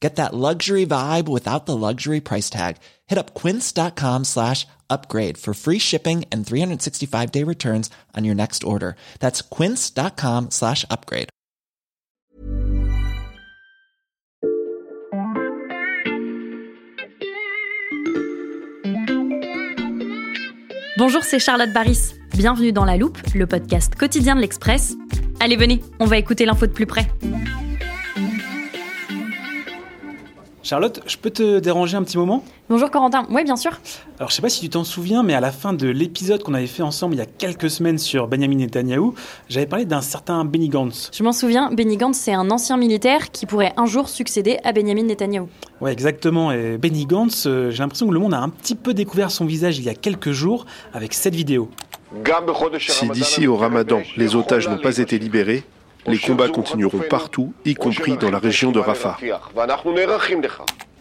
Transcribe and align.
Get 0.00 0.16
that 0.16 0.34
luxury 0.34 0.84
vibe 0.84 1.26
without 1.26 1.64
the 1.64 1.76
luxury 1.76 2.20
price 2.20 2.50
tag. 2.50 2.76
Hit 3.06 3.18
up 3.18 3.34
quince.com 3.34 4.24
slash 4.24 4.66
upgrade 4.90 5.38
for 5.38 5.54
free 5.54 5.78
shipping 5.78 6.24
and 6.30 6.44
365-day 6.44 7.44
returns 7.44 7.88
on 8.14 8.24
your 8.24 8.34
next 8.34 8.62
order. 8.62 8.96
That's 9.20 9.40
quince.com 9.40 10.50
slash 10.50 10.84
upgrade. 10.90 11.30
Bonjour, 20.98 21.22
c'est 21.24 21.38
Charlotte 21.38 21.72
Baris. 21.74 22.14
Bienvenue 22.36 22.72
dans 22.72 22.84
La 22.84 22.96
Loupe, 22.96 23.18
le 23.34 23.46
podcast 23.46 23.94
quotidien 23.94 24.34
de 24.34 24.40
l'Express. 24.40 24.94
Allez, 25.40 25.56
venez, 25.56 25.82
on 26.00 26.06
va 26.06 26.16
écouter 26.16 26.46
l'info 26.46 26.66
de 26.66 26.72
plus 26.72 26.86
près. 26.86 27.06
Charlotte, 30.66 31.00
je 31.06 31.16
peux 31.16 31.30
te 31.30 31.60
déranger 31.60 31.96
un 31.96 32.02
petit 32.02 32.18
moment? 32.18 32.42
Bonjour 32.68 32.90
Corentin, 32.90 33.24
oui 33.30 33.44
bien 33.44 33.54
sûr. 33.54 33.70
Alors 34.18 34.30
je 34.30 34.34
sais 34.34 34.42
pas 34.42 34.48
si 34.48 34.60
tu 34.60 34.68
t'en 34.68 34.82
souviens, 34.82 35.22
mais 35.22 35.32
à 35.32 35.38
la 35.38 35.52
fin 35.52 35.72
de 35.72 35.86
l'épisode 35.86 36.42
qu'on 36.42 36.54
avait 36.54 36.66
fait 36.66 36.82
ensemble 36.82 37.14
il 37.14 37.18
y 37.18 37.20
a 37.20 37.26
quelques 37.26 37.70
semaines 37.70 37.98
sur 37.98 38.26
Benjamin 38.26 38.56
Netanyahu, 38.56 39.12
j'avais 39.48 39.66
parlé 39.66 39.84
d'un 39.84 40.00
certain 40.00 40.44
Benny 40.44 40.68
Gantz. 40.68 41.12
Je 41.14 41.22
m'en 41.22 41.30
souviens, 41.30 41.70
Benny 41.70 41.96
Gantz 41.96 42.16
c'est 42.16 42.34
un 42.34 42.50
ancien 42.50 42.78
militaire 42.78 43.30
qui 43.30 43.46
pourrait 43.46 43.74
un 43.76 43.86
jour 43.86 44.08
succéder 44.08 44.58
à 44.64 44.72
Benjamin 44.72 45.04
Netanyahu. 45.04 45.44
Ouais 45.80 45.92
exactement, 45.92 46.50
et 46.50 46.78
Benny 46.78 47.06
Gantz, 47.06 47.46
euh, 47.46 47.70
j'ai 47.70 47.78
l'impression 47.78 48.08
que 48.08 48.14
le 48.14 48.18
monde 48.18 48.34
a 48.34 48.40
un 48.40 48.48
petit 48.48 48.74
peu 48.74 48.92
découvert 48.92 49.30
son 49.30 49.44
visage 49.44 49.78
il 49.78 49.84
y 49.84 49.88
a 49.88 49.94
quelques 49.94 50.32
jours 50.32 50.66
avec 50.92 51.14
cette 51.14 51.36
vidéo. 51.36 51.70
Si 52.88 53.08
d'ici 53.10 53.46
au 53.46 53.54
ramadan, 53.54 54.02
les 54.16 54.34
otages 54.34 54.68
n'ont 54.68 54.78
pas 54.78 54.98
été 54.98 55.16
libérés, 55.20 55.62
les 56.06 56.18
combats 56.18 56.48
continueront 56.48 57.02
partout, 57.08 57.52
y 57.64 57.74
compris 57.74 58.16
dans 58.16 58.30
la 58.30 58.38
région 58.38 58.72
de 58.72 58.78
Rafah. 58.78 59.16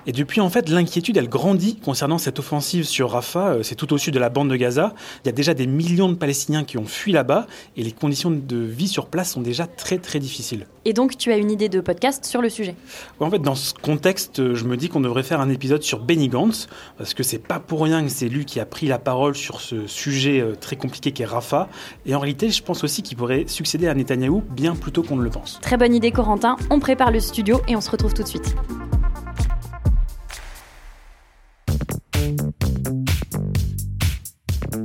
Et 0.08 0.12
depuis, 0.12 0.42
en 0.42 0.50
fait, 0.50 0.70
l'inquiétude, 0.70 1.18
elle 1.18 1.30
grandit 1.30 1.78
concernant 1.78 2.18
cette 2.18 2.40
offensive 2.40 2.84
sur 2.86 3.12
Rafah. 3.12 3.54
Euh, 3.54 3.64
C'est 3.64 3.76
tout 3.76 3.92
au 3.94 3.98
sud 3.98 4.14
de 4.14 4.20
la 4.20 4.30
bande 4.30 4.50
de 4.50 4.56
Gaza. 4.56 4.94
Il 5.24 5.28
y 5.28 5.30
a 5.30 5.32
déjà 5.32 5.54
des 5.54 5.68
millions 5.68 6.10
de 6.10 6.16
Palestiniens 6.16 6.64
qui 6.64 6.78
ont 6.78 6.86
fui 6.86 7.12
là-bas 7.12 7.48
et 7.76 7.84
les 7.84 7.92
conditions 7.92 8.32
de 8.32 8.58
vie 8.58 8.88
sur 8.88 9.08
place 9.08 9.32
sont 9.32 9.42
déjà 9.42 9.66
très 9.66 9.98
très 9.98 10.20
difficiles. 10.20 10.68
Et 10.86 10.94
donc 10.94 11.18
tu 11.18 11.32
as 11.32 11.38
une 11.38 11.50
idée 11.50 11.70
de 11.70 11.82
podcast 11.82 12.26
sur 12.26 12.42
le 12.42 12.50
sujet? 12.50 12.76
En 13.20 13.32
fait, 13.32 13.40
dans 13.40 13.56
ce 13.56 13.74
contexte, 13.74 14.40
euh, 14.40 14.54
je 14.56 14.66
me 14.66 14.78
dis 14.78 14.90
qu'on 14.90 15.00
devrait 15.00 15.24
faire 15.24 15.42
un 15.42 15.50
épisode 15.50 15.82
sur 15.82 16.00
Benny 16.00 16.30
Gantz, 16.30 16.68
parce 16.98 17.14
que 17.14 17.24
c'est 17.24 17.40
pas 17.40 17.60
pour 17.60 17.82
rien 17.82 18.04
que 18.04 18.10
c'est 18.10 18.30
lui 18.30 18.46
qui 18.46 18.60
a 18.60 18.66
pris 18.66 18.88
la 18.88 19.00
parole 19.00 19.36
sur 19.36 19.62
ce 19.62 19.88
sujet 19.88 20.40
euh, 20.40 20.54
très 20.56 20.76
compliqué 20.76 21.12
qu'est 21.12 21.26
Rafah. 21.26 21.68
Et 22.06 22.14
en 22.14 22.20
réalité, 22.20 22.50
je 22.52 22.62
pense 22.62 22.84
aussi 22.84 23.02
qu'il 23.02 23.18
pourrait 23.18 23.46
succéder 23.48 23.88
à 23.88 23.96
Netanyahou 23.96 24.44
bien 24.52 24.76
plus 24.76 24.92
tôt 24.92 25.02
qu'on 25.02 25.16
ne 25.16 25.24
le 25.24 25.30
pense. 25.32 25.60
Très 25.62 25.78
bonne 25.78 25.96
idée 25.96 26.12
Corentin, 26.12 26.58
on 26.70 26.80
prépare 26.80 27.12
le 27.12 27.20
studio 27.20 27.62
et 27.68 27.76
on 27.76 27.82
se 27.82 27.90
retrouve 27.90 28.14
tout 28.14 28.24
de 28.24 28.28
suite. 28.28 28.56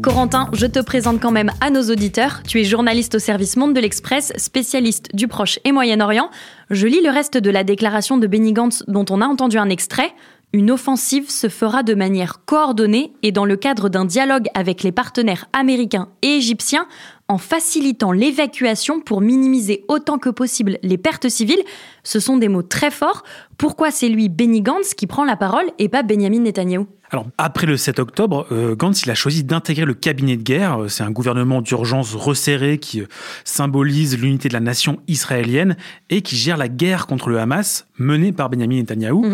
Corentin, 0.03 0.49
je 0.55 0.65
te 0.67 0.79
présente 0.79 1.21
quand 1.21 1.31
même 1.31 1.51
à 1.61 1.69
nos 1.69 1.83
auditeurs. 1.91 2.43
Tu 2.49 2.61
es 2.61 2.65
journaliste 2.65 3.17
au 3.17 3.19
service 3.19 3.57
Monde 3.57 3.75
de 3.75 3.81
l'Express, 3.81 4.33
spécialiste 4.37 5.15
du 5.15 5.29
Proche 5.29 5.59
et 5.65 5.73
Moyen-Orient. 5.73 6.31
Je 6.71 6.87
lis 6.87 7.03
le 7.03 7.11
reste 7.11 7.37
de 7.37 7.51
la 7.51 7.65
déclaration 7.65 8.17
de 8.17 8.27
Benny 8.27 8.55
Gantz 8.55 8.83
dont 8.89 9.05
on 9.11 9.21
a 9.21 9.27
entendu 9.27 9.59
un 9.59 9.69
extrait. 9.69 10.15
Une 10.55 10.71
offensive 10.71 11.31
se 11.31 11.51
fera 11.51 11.83
de 11.83 11.95
manière 11.95 12.45
coordonnée 12.47 13.13
et 13.23 13.31
dans 13.31 13.45
le 13.45 13.57
cadre 13.57 13.91
d'un 13.91 14.07
dialogue 14.07 14.47
avec 14.55 14.83
les 14.83 14.91
partenaires 14.91 15.47
américains 15.53 16.09
et 16.23 16.37
égyptiens 16.37 16.89
en 17.29 17.37
facilitant 17.37 18.11
l'évacuation 18.11 19.01
pour 19.01 19.21
minimiser 19.21 19.85
autant 19.89 20.19
que 20.19 20.31
possible 20.31 20.79
les 20.83 20.99
pertes 20.99 21.29
civiles. 21.29 21.63
Ce 22.05 22.21
sont 22.21 22.39
des 22.39 22.49
mots 22.49 22.63
très 22.63 22.91
forts. 22.91 23.23
Pourquoi 23.59 23.91
c'est 23.91 24.09
lui, 24.09 24.31
Benny 24.31 24.63
Gantz, 24.63 24.95
qui 24.95 25.07
prend 25.07 25.25
la 25.25 25.37
parole 25.37 25.67
et 25.79 25.91
pas 25.91 26.03
Benjamin 26.03 26.41
Netanyahu 26.41 26.87
Alors, 27.13 27.27
après 27.39 27.67
le 27.67 27.77
7 27.77 27.99
octobre, 27.99 28.47
euh, 28.53 28.77
Gantz 28.77 29.03
il 29.03 29.11
a 29.11 29.17
choisi 29.17 29.43
d'intégrer 29.43 29.85
le 29.85 29.95
cabinet 29.95 30.37
de 30.37 30.43
guerre. 30.43 30.83
Euh, 30.83 30.89
C'est 30.89 31.03
un 31.03 31.11
gouvernement 31.11 31.61
d'urgence 31.61 32.15
resserré 32.15 32.79
qui 32.79 33.01
euh, 33.01 33.07
symbolise 33.45 34.17
l'unité 34.17 34.49
de 34.49 34.55
la 34.55 34.61
nation 34.61 35.01
israélienne 35.09 35.77
et 36.09 36.23
qui 36.23 36.37
gère 36.37 36.57
la 36.57 36.69
guerre 36.69 37.09
contre 37.09 37.29
le 37.29 37.41
Hamas 37.41 37.89
menée 38.01 38.33
par 38.33 38.51
Benjamin 38.51 38.77
Netanyahou. 38.77 39.27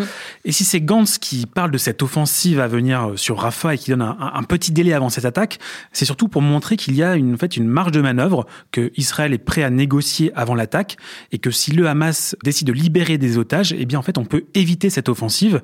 Et 0.44 0.52
si 0.52 0.64
c'est 0.64 0.80
Gantz 0.80 1.18
qui 1.18 1.46
parle 1.46 1.70
de 1.70 1.78
cette 1.78 2.02
offensive 2.02 2.60
à 2.60 2.66
venir 2.66 3.10
euh, 3.10 3.16
sur 3.16 3.38
Rafah 3.38 3.74
et 3.74 3.78
qui 3.78 3.90
donne 3.90 4.02
un, 4.02 4.42
petit 4.42 4.72
délai 4.72 4.92
avant 4.92 5.08
cette 5.08 5.24
attaque, 5.24 5.58
c'est 5.92 6.04
surtout 6.04 6.28
pour 6.28 6.42
montrer 6.42 6.76
qu'il 6.76 6.94
y 6.94 7.02
a 7.02 7.16
une, 7.16 7.34
en 7.34 7.36
fait, 7.36 7.56
une 7.56 7.66
marge 7.66 7.92
de 7.92 8.00
manœuvre, 8.00 8.46
que 8.72 8.92
Israël 8.96 9.32
est 9.32 9.38
prêt 9.38 9.62
à 9.62 9.70
négocier 9.70 10.32
avant 10.34 10.54
l'attaque 10.54 10.96
et 11.32 11.38
que 11.38 11.50
si 11.50 11.72
le 11.72 11.88
Hamas 11.88 12.36
décide 12.42 12.66
de 12.66 12.72
libérer 12.72 13.18
des 13.18 13.38
otages, 13.38 13.74
eh 13.76 13.86
bien 13.86 13.98
en 13.98 14.02
fait 14.02 14.18
on 14.18 14.24
peut 14.24 14.44
éviter 14.54 14.90
cette 14.90 15.08
offensive 15.08 15.62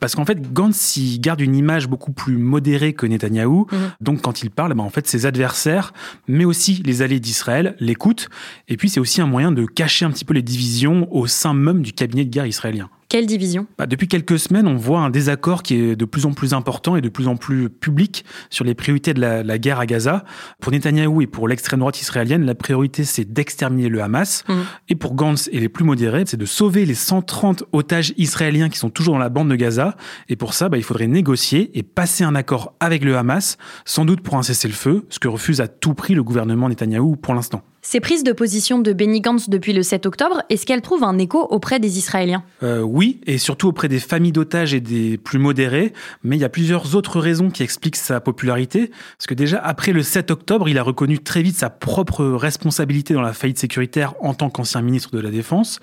parce 0.00 0.14
qu'en 0.14 0.24
fait 0.24 0.52
Gantz 0.52 0.96
il 0.96 1.20
garde 1.20 1.40
une 1.40 1.54
image 1.54 1.88
beaucoup 1.88 2.12
plus 2.12 2.36
modérée 2.36 2.92
que 2.92 3.06
Netanyahou. 3.06 3.66
Donc 4.00 4.22
quand 4.22 4.42
il 4.42 4.50
parle, 4.50 4.74
ben, 4.74 4.84
en 4.84 4.90
fait 4.90 5.06
ses 5.06 5.26
adversaires, 5.26 5.92
mais 6.26 6.44
aussi 6.44 6.82
les 6.84 7.02
alliés 7.02 7.20
d'Israël 7.20 7.76
l'écoutent. 7.80 8.28
Et 8.68 8.76
puis 8.76 8.88
c'est 8.88 9.00
aussi 9.00 9.20
un 9.20 9.26
moyen 9.26 9.52
de 9.52 9.64
cacher 9.66 10.04
un 10.04 10.10
petit 10.10 10.24
peu 10.24 10.34
les 10.34 10.42
divisions 10.42 11.08
au 11.10 11.26
sein 11.26 11.54
même 11.54 11.82
du 11.82 11.92
cabinet 11.92 12.24
de 12.24 12.30
guerre 12.30 12.37
israélien. 12.46 12.90
Quelle 13.08 13.24
division? 13.24 13.66
Bah, 13.78 13.86
depuis 13.86 14.06
quelques 14.06 14.38
semaines, 14.38 14.66
on 14.66 14.76
voit 14.76 15.00
un 15.00 15.08
désaccord 15.08 15.62
qui 15.62 15.76
est 15.76 15.96
de 15.96 16.04
plus 16.04 16.26
en 16.26 16.32
plus 16.32 16.52
important 16.52 16.94
et 16.94 17.00
de 17.00 17.08
plus 17.08 17.26
en 17.26 17.36
plus 17.36 17.70
public 17.70 18.22
sur 18.50 18.66
les 18.66 18.74
priorités 18.74 19.14
de 19.14 19.20
la, 19.20 19.42
la 19.42 19.58
guerre 19.58 19.80
à 19.80 19.86
Gaza. 19.86 20.24
Pour 20.60 20.72
Netanyahou 20.72 21.22
et 21.22 21.26
pour 21.26 21.48
l'extrême 21.48 21.80
droite 21.80 21.98
israélienne, 22.02 22.44
la 22.44 22.54
priorité 22.54 23.04
c'est 23.04 23.24
d'exterminer 23.24 23.88
le 23.88 24.02
Hamas. 24.02 24.44
Mhm. 24.46 24.56
Et 24.90 24.94
pour 24.94 25.14
Gantz 25.14 25.48
et 25.52 25.58
les 25.58 25.70
plus 25.70 25.84
modérés, 25.84 26.24
c'est 26.26 26.36
de 26.36 26.44
sauver 26.44 26.84
les 26.84 26.94
130 26.94 27.64
otages 27.72 28.12
israéliens 28.18 28.68
qui 28.68 28.78
sont 28.78 28.90
toujours 28.90 29.14
dans 29.14 29.20
la 29.20 29.30
bande 29.30 29.48
de 29.48 29.56
Gaza. 29.56 29.96
Et 30.28 30.36
pour 30.36 30.52
ça, 30.52 30.68
bah, 30.68 30.76
il 30.76 30.84
faudrait 30.84 31.06
négocier 31.06 31.70
et 31.78 31.82
passer 31.82 32.24
un 32.24 32.34
accord 32.34 32.74
avec 32.78 33.04
le 33.04 33.16
Hamas, 33.16 33.56
sans 33.86 34.04
doute 34.04 34.20
pour 34.20 34.36
un 34.36 34.42
cessez-le-feu, 34.42 35.06
ce 35.08 35.18
que 35.18 35.28
refuse 35.28 35.62
à 35.62 35.68
tout 35.68 35.94
prix 35.94 36.14
le 36.14 36.22
gouvernement 36.22 36.68
Netanyahou 36.68 37.16
pour 37.16 37.32
l'instant. 37.32 37.62
Ces 37.80 38.00
prises 38.00 38.24
de 38.24 38.32
position 38.32 38.80
de 38.80 38.92
Benny 38.92 39.20
Gantz 39.20 39.48
depuis 39.48 39.72
le 39.72 39.82
7 39.82 40.04
octobre, 40.06 40.42
est-ce 40.50 40.66
qu'elles 40.66 40.82
trouvent 40.82 41.04
un 41.04 41.16
écho 41.16 41.46
auprès 41.50 41.78
des 41.78 41.96
Israéliens? 41.96 42.42
Euh, 42.64 42.80
oui, 42.80 43.20
et 43.26 43.38
surtout 43.38 43.68
auprès 43.68 43.88
des 43.88 44.00
familles 44.00 44.32
d'otages 44.32 44.74
et 44.74 44.80
des 44.80 45.16
plus 45.16 45.38
modérés, 45.38 45.92
mais 46.24 46.36
il 46.36 46.40
y 46.40 46.44
a 46.44 46.48
plusieurs 46.48 46.96
autres 46.96 47.20
raisons 47.20 47.50
qui 47.50 47.62
expliquent 47.62 47.96
sa 47.96 48.20
popularité. 48.20 48.90
Parce 49.16 49.28
que 49.28 49.34
déjà, 49.34 49.58
après 49.58 49.92
le 49.92 50.02
7 50.02 50.32
octobre, 50.32 50.68
il 50.68 50.76
a 50.76 50.82
reconnu 50.82 51.20
très 51.20 51.40
vite 51.40 51.56
sa 51.56 51.70
propre 51.70 52.24
responsabilité 52.24 53.14
dans 53.14 53.22
la 53.22 53.32
faillite 53.32 53.58
sécuritaire 53.58 54.14
en 54.20 54.34
tant 54.34 54.50
qu'ancien 54.50 54.82
ministre 54.82 55.14
de 55.14 55.20
la 55.20 55.30
Défense. 55.30 55.78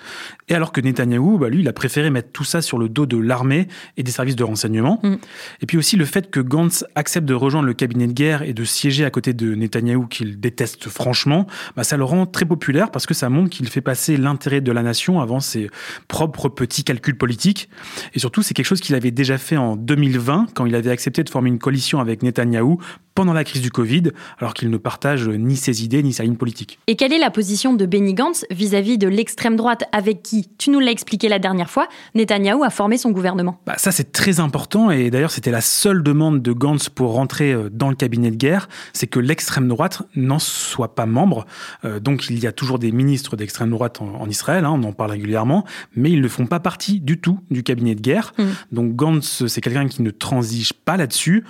Et 0.50 0.54
alors 0.54 0.74
que 0.74 0.82
Netanyahou, 0.82 1.38
bah, 1.38 1.48
lui, 1.48 1.62
il 1.62 1.68
a 1.68 1.74
préféré 1.74 2.10
mettre 2.10 2.32
tout 2.34 2.44
ça 2.44 2.62
sur 2.62 2.78
le 2.78 2.90
dos 2.90 3.06
de 3.06 3.18
l'armée 3.18 3.68
et 3.96 4.04
des 4.04 4.12
services 4.12 4.36
de 4.36 4.44
renseignement. 4.44 5.00
Mm. 5.02 5.16
Et 5.62 5.66
puis 5.66 5.78
aussi 5.78 5.96
le 5.96 6.06
fait 6.06 6.30
que 6.30 6.42
Gantz 6.42 6.84
accepte 6.96 7.26
de 7.26 7.34
rejoindre 7.34 7.68
le 7.68 7.74
cabinet 7.74 8.08
de 8.08 8.14
guerre 8.14 8.42
et 8.42 8.54
de 8.54 8.66
siéger 8.66 9.06
à 9.06 9.10
côté 9.10 9.34
de 9.34 9.56
Netanyahou, 9.56 10.08
qu'il 10.08 10.42
déteste 10.42 10.90
franchement, 10.90 11.48
bah, 11.78 11.85
ça 11.86 11.98
le 11.98 12.04
rend 12.04 12.26
très 12.26 12.46
populaire 12.46 12.92
parce 12.92 13.06
que 13.06 13.14
ça 13.14 13.30
montre 13.30 13.50
qu'il 13.50 13.70
fait 13.70 13.82
passer 13.82 14.18
l'intérêt 14.18 14.62
de 14.62 14.72
la 14.72 14.84
nation 14.84 15.22
avant 15.22 15.40
ses 15.40 15.70
propres 16.08 16.50
petits 16.50 16.84
calculs 16.84 17.18
politiques. 17.18 17.70
Et 18.14 18.20
surtout, 18.20 18.42
c'est 18.42 18.54
quelque 18.54 18.66
chose 18.66 18.82
qu'il 18.82 18.96
avait 18.96 19.12
déjà 19.12 19.38
fait 19.38 19.58
en 19.58 19.76
2020 19.76 20.48
quand 20.54 20.66
il 20.66 20.76
avait 20.76 20.90
accepté 20.90 21.24
de 21.24 21.30
former 21.30 21.50
une 21.50 21.60
coalition 21.60 22.00
avec 22.00 22.24
Netanyahou 22.24 22.80
pendant 23.16 23.32
la 23.32 23.46
crise 23.46 23.62
du 23.62 23.72
Covid, 23.72 24.12
alors 24.40 24.54
qu'il 24.54 24.70
ne 24.70 24.78
partage 24.78 25.30
ni 25.30 25.56
ses 25.56 25.86
idées 25.86 26.04
ni 26.04 26.12
sa 26.12 26.24
ligne 26.24 26.36
politique. 26.36 26.80
Et 26.88 26.98
quelle 26.98 27.14
est 27.14 27.18
la 27.18 27.32
position 27.32 27.74
de 27.74 27.86
Benny 27.86 28.14
Gantz 28.14 28.46
vis-à-vis 28.52 28.98
de 28.98 29.08
l'extrême 29.08 29.56
droite 29.56 29.86
avec 29.94 30.22
qui, 30.22 30.50
tu 30.58 30.70
nous 30.70 30.82
l'as 30.82 30.92
expliqué 30.92 31.30
la 31.30 31.40
dernière 31.40 31.70
fois, 31.70 31.88
Netanyahou 32.14 32.64
a 32.66 32.70
formé 32.70 32.98
son 32.98 33.12
gouvernement? 33.12 33.62
Bah, 33.66 33.76
ça, 33.78 33.94
c'est 33.94 34.12
très 34.12 34.42
important 34.42 34.92
et 34.92 35.10
d'ailleurs, 35.10 35.32
c'était 35.32 35.52
la 35.52 35.62
seule 35.62 36.04
demande 36.04 36.42
de 36.42 36.52
Gantz 36.52 36.90
pour 36.90 37.14
rentrer 37.14 37.54
euh, 37.54 37.70
dans 37.72 37.90
le 37.90 37.96
cabinet 37.96 38.32
de 38.32 38.36
guerre, 38.36 38.68
c'est 38.92 39.08
que 39.08 39.20
l'extrême 39.20 39.70
droite 39.70 40.02
n'en 40.18 40.40
soit 40.40 40.94
pas 40.94 41.06
membre. 41.06 41.46
Donc 41.84 42.30
il 42.30 42.40
y 42.40 42.48
a 42.48 42.52
toujours 42.52 42.80
des 42.80 42.92
ministres 42.92 43.36
d'extrême 43.36 43.70
droite 43.70 44.02
en, 44.02 44.28
Israël, 44.30 44.66
hein, 44.66 44.72
on 44.72 44.84
en 44.84 44.94
parle 44.94 45.12
régulièrement, 45.12 45.66
mais 45.96 46.12
ils 46.12 46.22
ne 46.22 46.28
font 46.28 46.46
pas 46.46 46.60
partie 46.60 47.00
du 47.00 47.20
tout 47.20 47.40
du 47.52 47.64
cabinet 47.64 47.96
de 47.96 48.02
guerre. 48.02 48.34
Mm. 48.38 48.44
Donc 48.72 48.96
Gantz, 48.96 49.48
c'est 49.48 49.62
quelqu'un 49.62 49.88
qui 49.88 50.02
ne 50.02 50.12
transige 50.12 50.74
pas 50.74 50.98
là-dessus. 50.98 51.44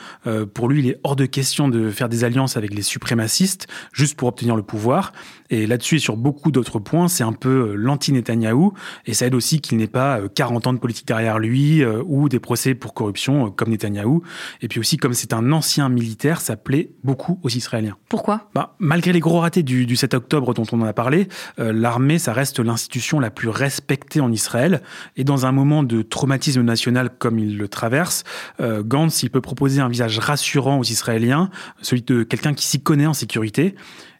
pour 0.53 0.67
lui, 0.67 0.79
il 0.79 0.89
est 0.89 0.99
hors 1.03 1.15
de 1.15 1.25
question 1.25 1.67
de 1.67 1.89
faire 1.89 2.09
des 2.09 2.23
alliances 2.23 2.57
avec 2.57 2.73
les 2.73 2.81
suprémacistes 2.81 3.67
juste 3.93 4.15
pour 4.17 4.27
obtenir 4.27 4.55
le 4.55 4.63
pouvoir. 4.63 5.13
Et 5.49 5.67
là-dessus 5.67 5.95
et 5.95 5.99
sur 5.99 6.17
beaucoup 6.17 6.51
d'autres 6.51 6.79
points, 6.79 7.07
c'est 7.07 7.23
un 7.23 7.33
peu 7.33 7.75
l'anti-Netanyahou. 7.75 8.73
Et 9.05 9.13
ça 9.13 9.27
aide 9.27 9.35
aussi 9.35 9.61
qu'il 9.61 9.77
n'ait 9.77 9.87
pas 9.87 10.21
40 10.33 10.67
ans 10.67 10.73
de 10.73 10.79
politique 10.79 11.07
derrière 11.07 11.39
lui 11.39 11.83
ou 11.85 12.29
des 12.29 12.39
procès 12.39 12.75
pour 12.75 12.93
corruption 12.93 13.51
comme 13.51 13.69
Netanyahou. 13.69 14.23
Et 14.61 14.67
puis 14.67 14.79
aussi, 14.79 14.97
comme 14.97 15.13
c'est 15.13 15.33
un 15.33 15.51
ancien 15.51 15.89
militaire, 15.89 16.41
ça 16.41 16.55
plaît 16.55 16.91
beaucoup 17.03 17.39
aux 17.43 17.49
Israéliens. 17.49 17.97
Pourquoi? 18.09 18.49
Bah, 18.53 18.75
Malgré 18.79 19.13
les 19.13 19.19
gros 19.19 19.39
ratés 19.39 19.63
du, 19.63 19.95
7 19.95 20.13
octobre 20.13 20.53
dont 20.53 20.65
on 20.71 20.81
en 20.81 20.85
a 20.85 20.93
parlé, 20.93 21.27
euh, 21.59 21.71
l'armée, 21.73 22.19
ça 22.19 22.33
reste 22.33 22.59
l'institution 22.59 23.19
la 23.19 23.31
plus 23.31 23.49
respectée 23.49 24.21
en 24.21 24.31
Israël. 24.31 24.81
Et 25.15 25.23
dans 25.23 25.45
un 25.45 25.51
moment 25.51 25.83
de 25.83 26.01
traumatisme 26.01 26.61
national 26.61 27.09
comme 27.17 27.39
il 27.39 27.57
le 27.57 27.67
traverse, 27.67 28.23
euh, 28.59 28.83
Gantz, 28.83 29.23
il 29.23 29.29
peut 29.29 29.41
proposer 29.41 29.81
un 29.81 29.89
visage 29.89 30.19
rassurant 30.19 30.79
aux 30.79 30.83
Israéliens, 30.83 31.49
celui 31.81 32.01
de 32.01 32.23
quelqu'un 32.23 32.53
qui 32.53 32.65
s'y 32.65 32.81
connaît 32.81 33.07
en 33.07 33.13
sécurité. 33.13 33.75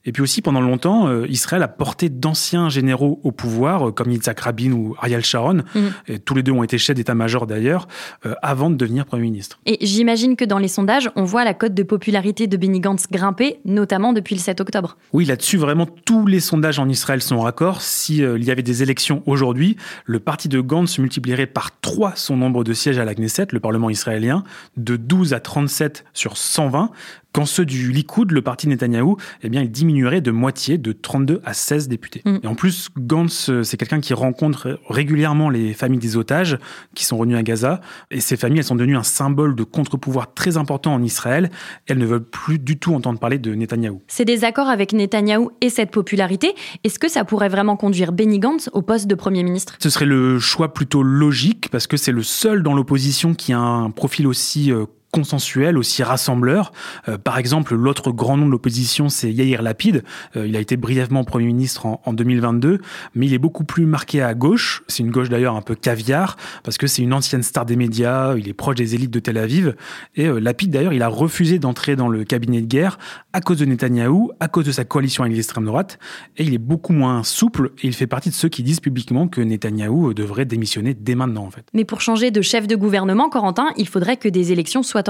Et 0.05 0.11
puis 0.11 0.21
aussi, 0.21 0.41
pendant 0.41 0.61
longtemps, 0.61 1.07
euh, 1.07 1.27
Israël 1.27 1.63
a 1.63 1.67
porté 1.67 2.09
d'anciens 2.09 2.69
généraux 2.69 3.19
au 3.23 3.31
pouvoir, 3.31 3.89
euh, 3.89 3.91
comme 3.91 4.11
Yitzhak 4.11 4.39
Rabin 4.39 4.71
ou 4.71 4.95
Ariel 4.99 5.23
Sharon. 5.23 5.63
Mhm. 5.73 5.93
Et 6.07 6.19
tous 6.19 6.35
les 6.35 6.43
deux 6.43 6.51
ont 6.51 6.63
été 6.63 6.77
chefs 6.77 6.95
d'état-major 6.95 7.47
d'ailleurs, 7.47 7.87
euh, 8.25 8.35
avant 8.41 8.69
de 8.69 8.75
devenir 8.75 9.05
Premier 9.05 9.23
ministre. 9.23 9.59
Et 9.65 9.77
j'imagine 9.81 10.35
que 10.35 10.45
dans 10.45 10.59
les 10.59 10.67
sondages, 10.67 11.09
on 11.15 11.23
voit 11.23 11.43
la 11.43 11.53
cote 11.53 11.73
de 11.73 11.83
popularité 11.83 12.47
de 12.47 12.55
Benny 12.55 12.79
Gantz 12.79 13.07
grimper, 13.11 13.59
notamment 13.65 14.13
depuis 14.13 14.35
le 14.35 14.41
7 14.41 14.61
octobre. 14.61 14.97
Oui, 15.11 15.25
là-dessus, 15.25 15.57
vraiment, 15.57 15.87
tous 15.87 16.27
les 16.27 16.39
sondages 16.39 16.79
en 16.79 16.87
Israël 16.87 17.21
sont 17.21 17.39
raccords. 17.39 17.81
S'il 17.81 18.43
y 18.43 18.51
avait 18.51 18.63
des 18.63 18.83
élections 18.83 19.23
aujourd'hui, 19.25 19.75
le 20.05 20.19
parti 20.19 20.49
de 20.49 20.59
Gantz 20.61 20.99
multiplierait 20.99 21.47
par 21.47 21.79
3 21.81 22.13
son 22.15 22.37
nombre 22.37 22.63
de 22.63 22.73
sièges 22.73 22.99
à 22.99 23.05
la 23.05 23.15
Knesset, 23.15 23.47
le 23.51 23.59
Parlement 23.59 23.89
israélien, 23.89 24.43
de 24.77 24.95
12 24.95 25.33
à 25.33 25.39
37 25.39 26.05
sur 26.13 26.37
120, 26.37 26.91
quand 27.35 27.45
ceux 27.45 27.65
du 27.65 27.91
Likoud, 27.91 28.31
le 28.31 28.41
parti 28.41 28.69
Netanyahou, 28.69 29.17
eh 29.43 29.49
bien, 29.49 29.61
il 29.61 29.69
diminuerait 29.69 30.21
de 30.21 30.31
moitié, 30.31 30.77
de 30.77 30.93
32 30.93 31.41
à 31.43 31.53
16 31.53 31.89
députés. 31.89 32.21
Mm. 32.23 32.37
Et 32.43 32.47
en 32.47 32.55
plus, 32.55 32.87
Gantz, 32.97 33.49
euh, 33.49 33.61
c'est 33.61 33.75
quelqu'un 33.75 33.99
qui 33.99 34.13
rencontre 34.13 34.79
régulièrement 34.87 35.49
les 35.49 35.73
familles 35.73 35.99
des 35.99 36.15
otages 36.15 36.57
qui 36.93 37.03
sont 37.03 37.17
revenus 37.17 37.37
à 37.37 37.43
Gaza. 37.43 37.81
Et 38.09 38.21
ces 38.21 38.37
familles, 38.37 38.59
elles 38.59 38.63
sont 38.63 38.77
devenues 38.77 38.95
un 38.95 39.03
symbole 39.03 39.53
de 39.53 39.65
contre-pouvoir 39.65 40.33
très 40.33 40.55
important 40.55 40.93
en 40.93 41.03
Israël. 41.03 41.51
Elles 41.87 41.97
ne 41.97 42.05
veulent 42.05 42.23
plus 42.23 42.57
du 42.57 42.79
tout 42.79 42.93
entendre 42.93 43.19
parler 43.19 43.37
de 43.37 43.53
Netanyahou. 43.53 44.01
Ces 44.07 44.23
désaccords 44.23 44.69
avec 44.69 44.93
Netanyahou 44.93 45.51
et 45.59 45.69
cette 45.69 45.91
popularité, 45.91 46.55
est-ce 46.85 46.99
que 46.99 47.09
ça 47.09 47.25
pourrait 47.25 47.49
vraiment 47.49 47.75
conduire 47.75 48.13
Benny 48.13 48.39
Gantz 48.39 48.69
au 48.71 48.81
poste 48.81 49.07
de 49.07 49.15
Premier 49.15 49.43
ministre? 49.43 49.75
Ce 49.79 49.89
serait 49.89 50.05
le 50.05 50.39
choix 50.39 50.73
plutôt 50.73 51.03
logique 51.03 51.67
parce 51.69 51.85
que 51.85 51.97
c'est 51.97 52.13
le 52.13 52.23
seul 52.23 52.63
dans 52.63 52.73
l'opposition 52.73 53.33
qui 53.33 53.51
a 53.51 53.59
un 53.59 53.89
profil 53.89 54.25
aussi 54.25 54.71
euh, 54.71 54.85
consensuel, 55.15 55.77
aussi 55.77 56.03
rassembleur. 56.03 56.73
Euh, 57.07 57.17
par 57.17 57.37
exemple, 57.37 57.73
l'autre 57.73 58.11
grand 58.11 58.35
nom 58.35 58.47
de 58.47 58.51
l'opposition, 58.51 59.07
c'est 59.07 59.31
Yair 59.31 59.61
Lapid. 59.61 60.03
Euh, 60.35 60.45
il 60.45 60.57
a 60.57 60.59
été 60.59 60.75
brièvement 60.75 61.23
Premier 61.23 61.45
ministre 61.45 61.85
en, 61.85 62.11
2022, 62.11 62.81
mais 63.15 63.25
il 63.25 63.33
est 63.33 63.37
beaucoup 63.37 63.63
plus 63.63 63.85
marqué 63.85 64.21
à 64.21 64.33
gauche. 64.33 64.83
C'est 64.89 65.03
une 65.03 65.11
gauche 65.11 65.29
d'ailleurs 65.29 65.55
un 65.55 65.61
peu 65.61 65.73
caviar, 65.73 66.35
parce 66.63 66.77
que 66.77 66.85
c'est 66.85 67.01
une 67.01 67.13
ancienne 67.13 67.43
star 67.43 67.65
des 67.65 67.77
médias, 67.77 68.35
il 68.35 68.49
est 68.49 68.53
proche 68.53 68.75
des 68.75 68.93
élites 68.93 69.11
de 69.11 69.19
Tel 69.19 69.37
Aviv. 69.37 69.75
Et 70.17 70.25
euh, 70.25 70.39
Lapid 70.39 70.69
d'ailleurs, 70.69 70.91
il 70.91 71.01
a 71.01 71.07
refusé 71.07 71.59
d'entrer 71.59 71.95
dans 71.95 72.09
le 72.09 72.25
cabinet 72.25 72.59
de 72.59 72.67
guerre 72.67 72.97
à 73.31 73.39
cause 73.39 73.59
de 73.59 73.65
Netanyahou, 73.65 74.31
à 74.41 74.49
cause 74.49 74.65
de 74.65 74.73
sa 74.73 74.83
coalition 74.83 75.23
avec 75.23 75.33
l'extrême 75.33 75.63
droite. 75.63 75.97
Et 76.35 76.43
il 76.43 76.53
est 76.53 76.57
beaucoup 76.57 76.91
moins 76.91 77.23
souple, 77.23 77.71
et 77.81 77.87
il 77.87 77.93
fait 77.93 78.07
partie 78.07 78.29
de 78.29 78.35
ceux 78.35 78.49
qui 78.49 78.63
disent 78.63 78.81
publiquement 78.81 79.29
que 79.29 79.39
Netanyahou 79.39 80.13
devrait 80.13 80.45
démissionner 80.45 80.93
dès 80.93 81.15
maintenant 81.15 81.45
en 81.45 81.51
fait. 81.51 81.65
Mais 81.73 81.85
pour 81.85 82.01
changer 82.01 82.31
de 82.31 82.41
chef 82.41 82.67
de 82.67 82.75
gouvernement, 82.75 83.29
Corentin, 83.29 83.67
il 83.77 83.87
faudrait 83.87 84.17
que 84.17 84.27
des 84.27 84.51
élections 84.51 84.83
soient 84.83 85.04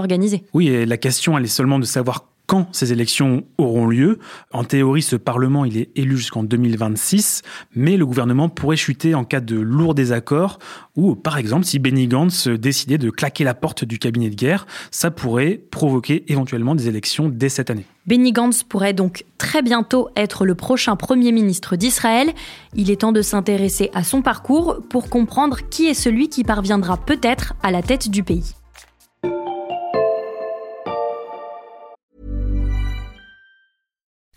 Oui, 0.53 0.67
et 0.67 0.85
la 0.85 0.97
question, 0.97 1.37
elle 1.37 1.45
est 1.45 1.47
seulement 1.47 1.79
de 1.79 1.85
savoir 1.85 2.25
quand 2.47 2.67
ces 2.71 2.91
élections 2.91 3.43
auront 3.57 3.87
lieu. 3.87 4.19
En 4.51 4.63
théorie, 4.63 5.01
ce 5.01 5.15
Parlement, 5.15 5.65
il 5.65 5.77
est 5.77 5.89
élu 5.95 6.17
jusqu'en 6.17 6.43
2026, 6.43 7.41
mais 7.75 7.97
le 7.97 8.05
gouvernement 8.05 8.49
pourrait 8.49 8.75
chuter 8.75 9.15
en 9.15 9.23
cas 9.23 9.39
de 9.39 9.55
lourds 9.55 9.95
désaccords 9.95 10.59
ou, 10.95 11.15
par 11.15 11.37
exemple, 11.37 11.65
si 11.65 11.79
Benny 11.79 12.07
Gantz 12.07 12.47
décidait 12.47 12.97
de 12.97 13.09
claquer 13.09 13.43
la 13.43 13.53
porte 13.53 13.83
du 13.83 13.99
cabinet 13.99 14.29
de 14.29 14.35
guerre, 14.35 14.65
ça 14.91 15.11
pourrait 15.11 15.61
provoquer 15.71 16.23
éventuellement 16.31 16.75
des 16.75 16.87
élections 16.87 17.29
dès 17.29 17.49
cette 17.49 17.69
année. 17.69 17.85
Benny 18.05 18.31
Gantz 18.31 18.63
pourrait 18.63 18.93
donc 18.93 19.25
très 19.37 19.61
bientôt 19.61 20.09
être 20.15 20.45
le 20.45 20.55
prochain 20.55 20.95
Premier 20.95 21.31
ministre 21.31 21.75
d'Israël. 21.75 22.31
Il 22.75 22.91
est 22.91 23.01
temps 23.01 23.11
de 23.11 23.23
s'intéresser 23.23 23.89
à 23.93 24.03
son 24.03 24.21
parcours 24.21 24.77
pour 24.89 25.09
comprendre 25.09 25.59
qui 25.69 25.87
est 25.87 25.95
celui 25.95 26.29
qui 26.29 26.43
parviendra 26.43 26.97
peut-être 26.97 27.55
à 27.63 27.71
la 27.71 27.81
tête 27.81 28.09
du 28.09 28.23
pays. 28.23 28.53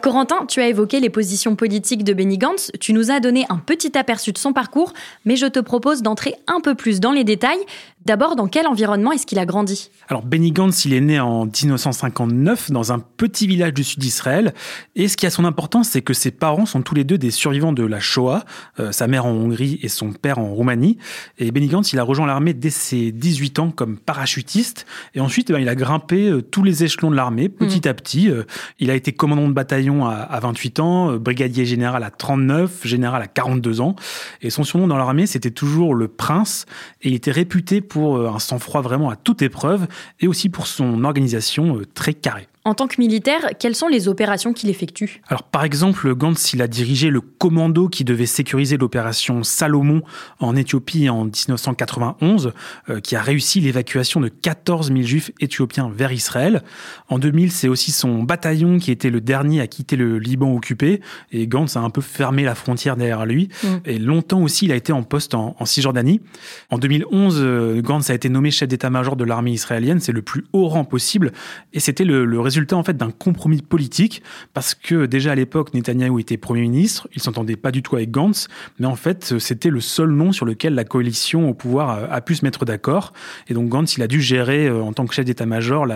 Corentin, 0.00 0.46
tu 0.46 0.60
as 0.60 0.68
évoqué 0.68 1.00
les 1.00 1.10
positions 1.10 1.56
politiques 1.56 2.04
de 2.04 2.12
Benny 2.12 2.38
Gantz, 2.38 2.70
tu 2.80 2.92
nous 2.92 3.10
as 3.10 3.20
donné 3.20 3.46
un 3.48 3.58
petit 3.58 3.96
aperçu 3.96 4.32
de 4.32 4.38
son 4.38 4.52
parcours, 4.52 4.92
mais 5.24 5.36
je 5.36 5.46
te 5.46 5.60
propose 5.60 6.02
d'entrer 6.02 6.34
un 6.46 6.60
peu 6.60 6.74
plus 6.74 7.00
dans 7.00 7.12
les 7.12 7.24
détails. 7.24 7.60
D'abord, 8.06 8.34
dans 8.34 8.46
quel 8.46 8.66
environnement 8.66 9.12
est-ce 9.12 9.26
qu'il 9.26 9.38
a 9.38 9.44
grandi? 9.44 9.90
Alors, 10.08 10.24
Benny 10.24 10.52
Gantz, 10.52 10.86
il 10.86 10.94
est 10.94 11.02
né 11.02 11.20
en 11.20 11.44
1959 11.44 12.70
dans 12.70 12.94
un 12.94 12.98
petit 12.98 13.46
village 13.46 13.74
du 13.74 13.84
sud 13.84 13.98
d'Israël. 13.98 14.54
Et 14.96 15.06
ce 15.06 15.18
qui 15.18 15.26
a 15.26 15.30
son 15.30 15.44
importance, 15.44 15.90
c'est 15.90 16.00
que 16.00 16.14
ses 16.14 16.30
parents 16.30 16.64
sont 16.64 16.80
tous 16.80 16.94
les 16.94 17.04
deux 17.04 17.18
des 17.18 17.30
survivants 17.30 17.74
de 17.74 17.84
la 17.84 18.00
Shoah, 18.00 18.44
euh, 18.78 18.90
sa 18.90 19.06
mère 19.06 19.26
en 19.26 19.32
Hongrie 19.32 19.78
et 19.82 19.88
son 19.88 20.12
père 20.12 20.38
en 20.38 20.46
Roumanie. 20.46 20.96
Et 21.38 21.50
Benny 21.50 21.66
Gantz, 21.66 21.92
il 21.92 21.98
a 21.98 22.02
rejoint 22.02 22.26
l'armée 22.26 22.54
dès 22.54 22.70
ses 22.70 23.12
18 23.12 23.58
ans 23.58 23.70
comme 23.70 23.98
parachutiste. 23.98 24.86
Et 25.14 25.20
ensuite, 25.20 25.50
eh 25.50 25.52
ben, 25.52 25.58
il 25.58 25.68
a 25.68 25.74
grimpé 25.74 26.30
euh, 26.30 26.40
tous 26.40 26.64
les 26.64 26.84
échelons 26.84 27.10
de 27.10 27.16
l'armée, 27.16 27.50
petit 27.50 27.82
mmh. 27.84 27.90
à 27.90 27.94
petit. 27.94 28.30
Euh, 28.30 28.44
il 28.78 28.90
a 28.90 28.94
été 28.94 29.12
commandant 29.12 29.46
de 29.46 29.52
bataillon 29.52 30.06
à, 30.06 30.14
à 30.14 30.40
28 30.40 30.80
ans, 30.80 31.16
brigadier 31.16 31.66
général 31.66 32.02
à 32.02 32.10
39, 32.10 32.86
général 32.86 33.20
à 33.20 33.26
42 33.26 33.82
ans. 33.82 33.94
Et 34.40 34.48
son 34.48 34.64
surnom 34.64 34.88
dans 34.88 34.96
l'armée, 34.96 35.26
c'était 35.26 35.50
toujours 35.50 35.94
le 35.94 36.08
prince. 36.08 36.64
Et 37.02 37.08
il 37.08 37.14
était 37.14 37.30
réputé 37.30 37.82
pour 37.90 38.16
euh, 38.16 38.30
un 38.30 38.38
sang-froid 38.38 38.80
vraiment 38.80 39.10
à 39.10 39.16
toute 39.16 39.42
épreuve 39.42 39.86
et 40.20 40.28
aussi 40.28 40.48
pour 40.48 40.66
son 40.66 41.04
organisation 41.04 41.76
euh, 41.76 41.84
très 41.84 42.14
carrée. 42.14 42.48
En 42.66 42.74
tant 42.74 42.88
que 42.88 42.96
militaire, 43.00 43.40
quelles 43.58 43.74
sont 43.74 43.88
les 43.88 44.06
opérations 44.06 44.52
qu'il 44.52 44.68
effectue? 44.68 45.22
Alors 45.28 45.44
par 45.44 45.64
exemple, 45.64 46.14
Gantz, 46.14 46.52
il 46.52 46.60
a 46.60 46.68
dirigé 46.68 47.08
le 47.08 47.22
commando 47.22 47.88
qui 47.88 48.04
devait 48.04 48.26
sécuriser 48.26 48.76
l'opération 48.76 49.42
Salomon 49.42 50.02
en 50.40 50.54
Éthiopie 50.54 51.08
en 51.08 51.24
1991, 51.24 52.52
euh, 52.90 53.00
qui 53.00 53.16
a 53.16 53.22
réussi 53.22 53.60
l'évacuation 53.60 54.20
de 54.20 54.28
14 54.28 54.88
000 54.88 55.00
juifs 55.00 55.30
éthiopiens 55.40 55.90
vers 55.90 56.12
Israël. 56.12 56.62
En 57.08 57.18
2000, 57.18 57.50
c'est 57.50 57.66
aussi 57.66 57.92
son 57.92 58.24
bataillon 58.24 58.78
qui 58.78 58.90
était 58.90 59.08
le 59.08 59.22
dernier 59.22 59.62
à 59.62 59.66
quitter 59.66 59.96
le 59.96 60.18
Liban 60.18 60.54
occupé, 60.54 61.00
et 61.32 61.46
Gantz 61.46 61.78
a 61.78 61.80
un 61.80 61.90
peu 61.90 62.02
fermé 62.02 62.42
la 62.42 62.54
frontière 62.54 62.96
derrière 62.96 63.24
lui. 63.24 63.48
Mm. 63.64 63.68
Et 63.86 63.98
longtemps 63.98 64.42
aussi, 64.42 64.66
il 64.66 64.72
a 64.72 64.76
été 64.76 64.92
en 64.92 65.02
poste 65.02 65.32
en, 65.32 65.56
en 65.58 65.64
Cisjordanie. 65.64 66.20
En 66.68 66.76
2011, 66.76 67.36
euh, 67.38 67.80
Gantz 67.80 68.10
a 68.10 68.14
été 68.14 68.28
nommé 68.28 68.50
chef 68.50 68.68
d'état-major 68.68 69.16
de 69.16 69.24
l'armée 69.24 69.52
israélienne, 69.52 69.98
c'est 69.98 70.12
le 70.12 70.20
plus 70.20 70.44
haut 70.52 70.68
rang 70.68 70.84
possible, 70.84 71.32
et 71.72 71.80
c'était 71.80 72.04
le, 72.04 72.26
le 72.26 72.49
résultat 72.50 72.76
en 72.76 72.82
fait 72.82 72.96
d'un 72.96 73.12
compromis 73.12 73.62
politique 73.62 74.22
parce 74.54 74.74
que 74.74 75.06
déjà 75.06 75.32
à 75.32 75.34
l'époque 75.36 75.72
Netanyahou 75.72 76.18
était 76.18 76.36
Premier 76.36 76.62
ministre, 76.62 77.08
il 77.14 77.22
s'entendait 77.22 77.54
pas 77.54 77.70
du 77.70 77.80
tout 77.82 77.94
avec 77.94 78.10
Gantz, 78.10 78.48
mais 78.80 78.86
en 78.86 78.96
fait 78.96 79.38
c'était 79.38 79.70
le 79.70 79.80
seul 79.80 80.10
nom 80.10 80.32
sur 80.32 80.44
lequel 80.44 80.74
la 80.74 80.84
coalition 80.84 81.48
au 81.48 81.54
pouvoir 81.54 82.12
a, 82.12 82.20
pu 82.20 82.34
se 82.34 82.44
mettre 82.44 82.64
d'accord. 82.64 83.12
Et 83.48 83.54
donc 83.54 83.68
Gantz 83.68 83.96
il 83.96 84.02
a 84.02 84.08
dû 84.08 84.20
gérer 84.20 84.66
euh, 84.66 84.82
en 84.82 84.92
tant 84.92 85.06
que 85.06 85.14
chef 85.14 85.24
d'état-major 85.24 85.86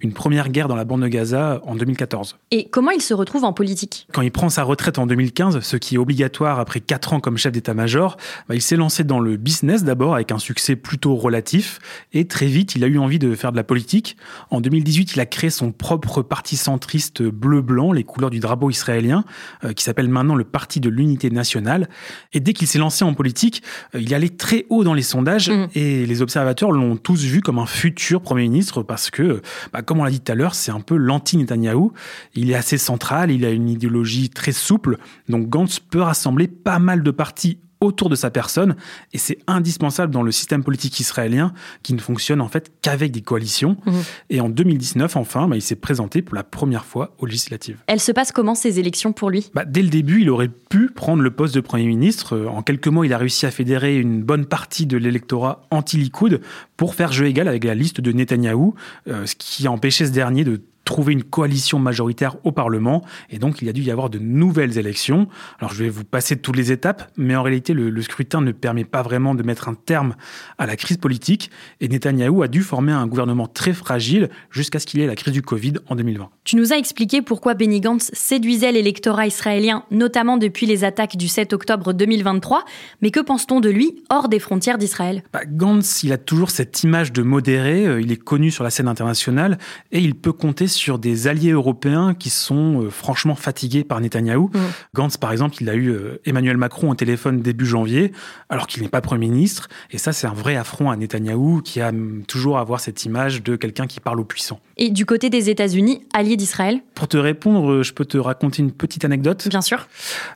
une 0.00 0.12
première 0.12 0.48
guerre 0.48 0.66
dans 0.66 0.74
la 0.74 0.84
bande 0.84 1.02
de 1.02 1.08
Gaza 1.08 1.60
en 1.64 1.76
2014. 1.76 2.36
Et 2.50 2.68
comment 2.68 2.90
il 2.90 3.00
se 3.00 3.14
retrouve 3.14 3.44
en 3.44 3.52
politique? 3.52 4.08
Quand 4.12 4.22
il 4.22 4.32
prend 4.32 4.48
sa 4.48 4.64
retraite 4.64 4.98
en 4.98 5.06
2015, 5.06 5.60
ce 5.60 5.76
qui 5.76 5.94
est 5.94 5.98
obligatoire 5.98 6.58
après 6.58 6.80
4 6.80 7.12
ans 7.12 7.20
comme 7.20 7.38
chef 7.38 7.52
d'état-major, 7.52 8.16
bah, 8.48 8.56
il 8.56 8.62
s'est 8.62 8.76
lancé 8.76 9.04
dans 9.04 9.20
le 9.20 9.36
business 9.36 9.84
d'abord 9.84 10.14
avec 10.14 10.32
un 10.32 10.38
succès 10.38 10.74
plutôt 10.74 11.14
relatif 11.14 11.78
et 12.12 12.26
très 12.26 12.46
vite 12.46 12.74
il 12.74 12.82
a 12.82 12.88
eu 12.88 12.98
envie 12.98 13.20
de 13.20 13.34
faire 13.36 13.52
de 13.52 13.56
la 13.56 13.64
politique. 13.64 14.16
En 14.50 14.60
2018 14.60 15.14
il 15.14 15.20
a 15.20 15.26
créé 15.26 15.50
son 15.50 15.70
propre 15.70 15.99
parti 16.00 16.56
centriste 16.56 17.22
bleu-blanc, 17.22 17.92
les 17.92 18.04
couleurs 18.04 18.30
du 18.30 18.40
drapeau 18.40 18.70
israélien, 18.70 19.24
euh, 19.64 19.72
qui 19.72 19.84
s'appelle 19.84 20.08
maintenant 20.08 20.34
le 20.34 20.44
Parti 20.44 20.80
de 20.80 20.88
l'Unité 20.88 21.30
nationale. 21.30 21.88
Et 22.32 22.40
dès 22.40 22.52
qu'il 22.52 22.66
s'est 22.66 22.78
lancé 22.78 23.04
en 23.04 23.14
politique, 23.14 23.62
euh, 23.94 24.00
il 24.00 24.14
allait 24.14 24.28
très 24.28 24.66
haut 24.68 24.84
dans 24.84 24.94
les 24.94 25.02
sondages 25.02 25.50
mmh. 25.50 25.68
et 25.74 26.06
les 26.06 26.22
observateurs 26.22 26.72
l'ont 26.72 26.96
tous 26.96 27.24
vu 27.24 27.40
comme 27.40 27.58
un 27.58 27.66
futur 27.66 28.20
Premier 28.22 28.42
ministre 28.42 28.82
parce 28.82 29.10
que, 29.10 29.42
bah, 29.72 29.82
comme 29.82 30.00
on 30.00 30.04
l'a 30.04 30.10
dit 30.10 30.20
tout 30.20 30.32
à 30.32 30.34
l'heure, 30.34 30.54
c'est 30.54 30.72
un 30.72 30.80
peu 30.80 30.96
l'anti-Netanyahou. 30.96 31.92
Il 32.34 32.50
est 32.50 32.54
assez 32.54 32.78
central, 32.78 33.30
il 33.30 33.44
a 33.44 33.50
une 33.50 33.68
idéologie 33.68 34.30
très 34.30 34.52
souple, 34.52 34.98
donc 35.28 35.48
Gantz 35.48 35.80
peut 35.80 36.02
rassembler 36.02 36.48
pas 36.48 36.78
mal 36.78 37.02
de 37.02 37.10
partis 37.10 37.58
autour 37.80 38.08
de 38.08 38.14
sa 38.14 38.30
personne 38.30 38.76
et 39.12 39.18
c'est 39.18 39.38
indispensable 39.46 40.12
dans 40.12 40.22
le 40.22 40.32
système 40.32 40.62
politique 40.62 41.00
israélien 41.00 41.52
qui 41.82 41.94
ne 41.94 41.98
fonctionne 41.98 42.40
en 42.40 42.48
fait 42.48 42.72
qu'avec 42.82 43.12
des 43.12 43.22
coalitions. 43.22 43.76
Mmh. 43.86 43.92
Et 44.30 44.40
en 44.40 44.48
2019, 44.48 45.16
enfin, 45.16 45.48
bah, 45.48 45.56
il 45.56 45.62
s'est 45.62 45.76
présenté 45.76 46.22
pour 46.22 46.34
la 46.34 46.44
première 46.44 46.84
fois 46.84 47.14
aux 47.18 47.26
législatives. 47.26 47.78
Elles 47.86 48.00
se 48.00 48.12
passent 48.12 48.32
comment 48.32 48.54
ces 48.54 48.78
élections 48.78 49.12
pour 49.12 49.30
lui? 49.30 49.50
Bah, 49.54 49.64
Dès 49.64 49.82
le 49.82 49.88
début, 49.88 50.22
il 50.22 50.30
aurait 50.30 50.48
pu 50.48 50.90
prendre 50.90 51.22
le 51.22 51.30
poste 51.30 51.54
de 51.54 51.60
Premier 51.60 51.86
ministre. 51.86 52.36
Euh, 52.36 52.46
en 52.48 52.62
quelques 52.62 52.88
mois, 52.88 53.06
il 53.06 53.12
a 53.12 53.18
réussi 53.18 53.46
à 53.46 53.50
fédérer 53.50 53.96
une 53.98 54.22
bonne 54.22 54.46
partie 54.46 54.86
de 54.86 54.96
l'électorat 54.96 55.66
anti-Likoud 55.70 56.40
pour 56.76 56.94
faire 56.94 57.12
jeu 57.12 57.26
égal 57.26 57.48
avec 57.48 57.64
la 57.64 57.74
liste 57.74 58.00
de 58.00 58.12
Netanyahou, 58.12 58.74
euh, 59.08 59.26
ce 59.26 59.34
qui 59.36 59.66
a 59.66 59.72
empêché 59.72 60.06
ce 60.06 60.12
dernier 60.12 60.44
de 60.44 60.60
trouver 60.84 61.12
une 61.12 61.22
coalition 61.22 61.78
majoritaire 61.78 62.36
au 62.44 62.52
Parlement. 62.52 63.04
Et 63.30 63.38
donc, 63.38 63.62
il 63.62 63.68
a 63.68 63.72
dû 63.72 63.82
y 63.82 63.90
avoir 63.90 64.10
de 64.10 64.18
nouvelles 64.18 64.78
élections. 64.78 65.28
Alors, 65.58 65.72
je 65.72 65.84
vais 65.84 65.88
vous 65.88 66.04
passer 66.04 66.36
toutes 66.36 66.56
les 66.56 66.72
étapes, 66.72 67.10
mais 67.16 67.36
en 67.36 67.42
réalité, 67.42 67.74
le, 67.74 68.02
scrutin 68.02 68.40
ne 68.40 68.52
permet 68.52 68.84
pas 68.84 69.02
vraiment 69.02 69.34
de 69.34 69.42
mettre 69.42 69.68
un 69.68 69.74
terme 69.74 70.14
à 70.58 70.66
la 70.66 70.76
crise 70.76 70.96
politique. 70.96 71.50
Et 71.80 71.88
Netanyahou 71.88 72.42
a 72.42 72.48
dû 72.48 72.62
former 72.62 72.92
un 72.92 73.06
gouvernement 73.06 73.46
très 73.46 73.72
fragile 73.72 74.30
jusqu'à 74.50 74.78
ce 74.78 74.86
qu'il 74.86 75.00
ait 75.00 75.06
la 75.06 75.16
crise 75.16 75.32
du 75.32 75.42
Covid 75.42 75.74
en 75.88 75.94
2020. 75.94 76.30
Tu 76.44 76.56
nous 76.56 76.72
as 76.72 76.76
expliqué 76.76 77.22
pourquoi 77.22 77.54
Benny 77.54 77.80
Gantz 77.80 78.10
séduisait 78.12 78.72
l'électorat 78.72 79.26
israélien, 79.26 79.84
notamment 79.90 80.38
depuis 80.38 80.66
les 80.66 80.82
attaques 80.82 81.16
du 81.16 81.28
7 81.28 81.52
octobre 81.52 81.92
2023. 81.92 82.64
Mais 83.02 83.10
que 83.10 83.20
pense-t-on 83.20 83.60
de 83.60 83.68
lui 83.68 84.02
hors 84.08 84.28
des 84.28 84.38
frontières 84.38 84.78
d'Israël? 84.78 85.22
Bah, 85.32 85.42
Gantz, 85.46 86.02
il 86.02 86.12
a 86.12 86.18
toujours 86.18 86.50
cette 86.50 86.82
image 86.82 87.12
de 87.12 87.22
modéré. 87.22 87.86
Euh, 87.86 88.00
il 88.00 88.10
est 88.12 88.16
connu 88.16 88.50
sur 88.50 88.64
la 88.64 88.70
scène 88.70 88.88
internationale 88.88 89.58
et 89.92 90.00
il 90.00 90.14
peut 90.14 90.32
compter 90.32 90.66
sur 90.70 90.98
des 90.98 91.28
alliés 91.28 91.50
européens 91.50 92.14
qui 92.14 92.30
sont 92.30 92.82
euh, 92.82 92.90
franchement 92.90 93.34
fatigués 93.34 93.84
par 93.84 94.00
Netanyahou. 94.00 94.50
Mmh. 94.52 94.58
Gantz, 94.94 95.16
par 95.16 95.32
exemple, 95.32 95.56
il 95.60 95.68
a 95.68 95.74
eu 95.74 95.88
euh, 95.88 96.20
Emmanuel 96.24 96.56
Macron 96.56 96.90
au 96.90 96.94
téléphone 96.94 97.40
début 97.40 97.66
janvier, 97.66 98.12
alors 98.48 98.66
qu'il 98.66 98.82
n'est 98.82 98.88
pas 98.88 99.00
Premier 99.00 99.28
ministre. 99.28 99.68
Et 99.90 99.98
ça, 99.98 100.12
c'est 100.12 100.26
un 100.26 100.32
vrai 100.32 100.56
affront 100.56 100.90
à 100.90 100.96
Netanyahou, 100.96 101.62
qui 101.62 101.80
a 101.80 101.92
toujours 102.26 102.58
à 102.58 102.60
avoir 102.60 102.80
cette 102.80 103.04
image 103.04 103.42
de 103.42 103.56
quelqu'un 103.56 103.86
qui 103.86 104.00
parle 104.00 104.20
aux 104.20 104.24
puissants. 104.24 104.60
Et 104.76 104.90
du 104.90 105.04
côté 105.04 105.28
des 105.28 105.50
États-Unis, 105.50 106.02
alliés 106.14 106.36
d'Israël 106.36 106.80
Pour 106.94 107.08
te 107.08 107.16
répondre, 107.16 107.70
euh, 107.70 107.82
je 107.82 107.92
peux 107.92 108.04
te 108.04 108.18
raconter 108.18 108.62
une 108.62 108.72
petite 108.72 109.04
anecdote. 109.04 109.48
Bien 109.48 109.60
sûr. 109.60 109.88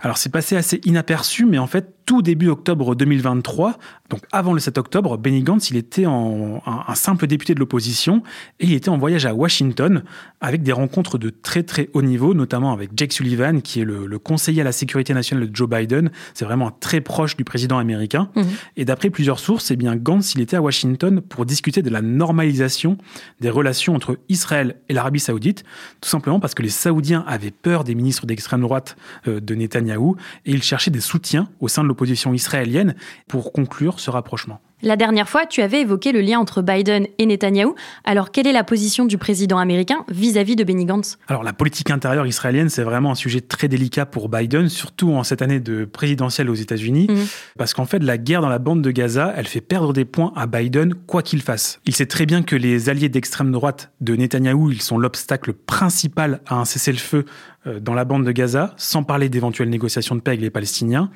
Alors, 0.02 0.18
c'est 0.18 0.30
passé 0.30 0.56
assez 0.56 0.80
inaperçu, 0.84 1.46
mais 1.46 1.58
en 1.58 1.66
fait, 1.66 1.94
tout 2.06 2.22
début 2.22 2.48
octobre 2.48 2.94
2023, 2.94 3.78
donc 4.10 4.20
avant 4.32 4.52
le 4.52 4.60
7 4.60 4.76
octobre, 4.78 5.16
Benny 5.16 5.42
Gantz, 5.42 5.70
il 5.70 5.76
était 5.76 6.06
en, 6.06 6.62
un, 6.66 6.94
simple 6.94 7.26
député 7.26 7.54
de 7.54 7.60
l'opposition 7.60 8.22
et 8.60 8.66
il 8.66 8.72
était 8.74 8.90
en 8.90 8.98
voyage 8.98 9.26
à 9.26 9.34
Washington 9.34 10.04
avec 10.40 10.62
des 10.62 10.72
rencontres 10.72 11.18
de 11.18 11.30
très 11.30 11.62
très 11.62 11.88
haut 11.94 12.02
niveau, 12.02 12.34
notamment 12.34 12.72
avec 12.72 12.90
Jake 12.96 13.12
Sullivan, 13.12 13.62
qui 13.62 13.80
est 13.80 13.84
le, 13.84 14.18
conseiller 14.18 14.60
à 14.60 14.64
la 14.64 14.72
sécurité 14.72 15.14
nationale 15.14 15.50
de 15.50 15.56
Joe 15.56 15.68
Biden. 15.68 16.10
C'est 16.34 16.44
vraiment 16.44 16.70
très 16.70 17.00
proche 17.00 17.36
du 17.36 17.44
président 17.44 17.78
américain. 17.78 18.28
Mhm. 18.36 18.44
Et 18.76 18.84
d'après 18.84 19.10
plusieurs 19.10 19.38
sources, 19.38 19.70
eh 19.70 19.76
bien 19.76 19.96
Gantz, 19.96 20.34
il 20.34 20.40
était 20.40 20.56
à 20.56 20.62
Washington 20.62 21.20
pour 21.20 21.46
discuter 21.46 21.82
de 21.82 21.90
la 21.90 22.02
normalisation 22.02 22.98
des 23.40 23.50
relations 23.50 23.94
entre 23.94 24.18
Israël 24.28 24.76
et 24.88 24.92
l'Arabie 24.92 25.20
saoudite, 25.20 25.64
tout 26.00 26.08
simplement 26.08 26.40
parce 26.40 26.54
que 26.54 26.62
les 26.62 26.68
Saoudiens 26.68 27.24
avaient 27.26 27.50
peur 27.50 27.84
des 27.84 27.94
ministres 27.94 28.26
d'extrême 28.26 28.60
droite 28.60 28.96
euh, 29.28 29.40
de 29.40 29.54
Netanyahou 29.54 30.16
et 30.44 30.52
ils 30.52 30.62
cherchaient 30.62 30.90
des 30.90 31.00
soutiens 31.00 31.48
au 31.60 31.68
sein 31.68 31.82
de 31.82 31.88
l'opposition 31.88 32.34
israélienne 32.34 32.94
pour 33.28 33.52
conclure 33.52 34.00
ce 34.00 34.10
rapprochement. 34.10 34.60
La 34.84 34.96
dernière 34.96 35.30
fois, 35.30 35.46
tu 35.46 35.62
avais 35.62 35.80
évoqué 35.80 36.12
le 36.12 36.20
lien 36.20 36.38
entre 36.38 36.60
Biden 36.60 37.06
et 37.16 37.24
Netanyahou. 37.24 37.74
Alors, 38.04 38.30
quelle 38.30 38.46
est 38.46 38.52
la 38.52 38.64
position 38.64 39.06
du 39.06 39.16
président 39.16 39.56
américain 39.56 40.04
vis-à-vis 40.10 40.56
de 40.56 40.64
Benny 40.64 40.84
Gantz? 40.84 41.16
Alors, 41.26 41.42
la 41.42 41.54
politique 41.54 41.90
intérieure 41.90 42.26
israélienne, 42.26 42.68
c'est 42.68 42.82
vraiment 42.82 43.12
un 43.12 43.14
sujet 43.14 43.40
très 43.40 43.66
délicat 43.66 44.04
pour 44.04 44.28
Biden, 44.28 44.68
surtout 44.68 45.14
en 45.14 45.24
cette 45.24 45.40
année 45.40 45.58
de 45.58 45.86
présidentielle 45.86 46.50
aux 46.50 46.54
États-Unis, 46.54 47.06
mhm. 47.08 47.24
parce 47.56 47.72
qu'en 47.72 47.86
fait, 47.86 48.00
la 48.00 48.18
guerre 48.18 48.42
dans 48.42 48.50
la 48.50 48.58
bande 48.58 48.82
de 48.82 48.90
Gaza, 48.90 49.32
elle 49.34 49.46
fait 49.46 49.62
perdre 49.62 49.94
des 49.94 50.04
points 50.04 50.34
à 50.36 50.46
Biden, 50.46 50.94
quoi 50.94 51.22
qu'il 51.22 51.40
fasse. 51.40 51.80
Il 51.86 51.94
sait 51.94 52.04
très 52.04 52.26
bien 52.26 52.42
que 52.42 52.54
les 52.54 52.90
alliés 52.90 53.08
d'extrême 53.08 53.52
droite 53.52 53.90
de 54.02 54.14
Netanyahou, 54.14 54.70
ils 54.70 54.82
sont 54.82 54.98
l'obstacle 54.98 55.54
principal 55.54 56.42
à 56.46 56.56
un 56.56 56.66
cessez-le-feu 56.66 57.24
dans 57.80 57.94
la 57.94 58.04
bande 58.04 58.24
de 58.24 58.32
Gaza, 58.32 58.74
sans 58.76 59.02
parler 59.02 59.28
d'éventuelles 59.28 59.70
négociations 59.70 60.14
de 60.14 60.20
paix 60.20 60.32
avec 60.32 60.40
les 60.40 60.50
Palestiniens. 60.50 61.10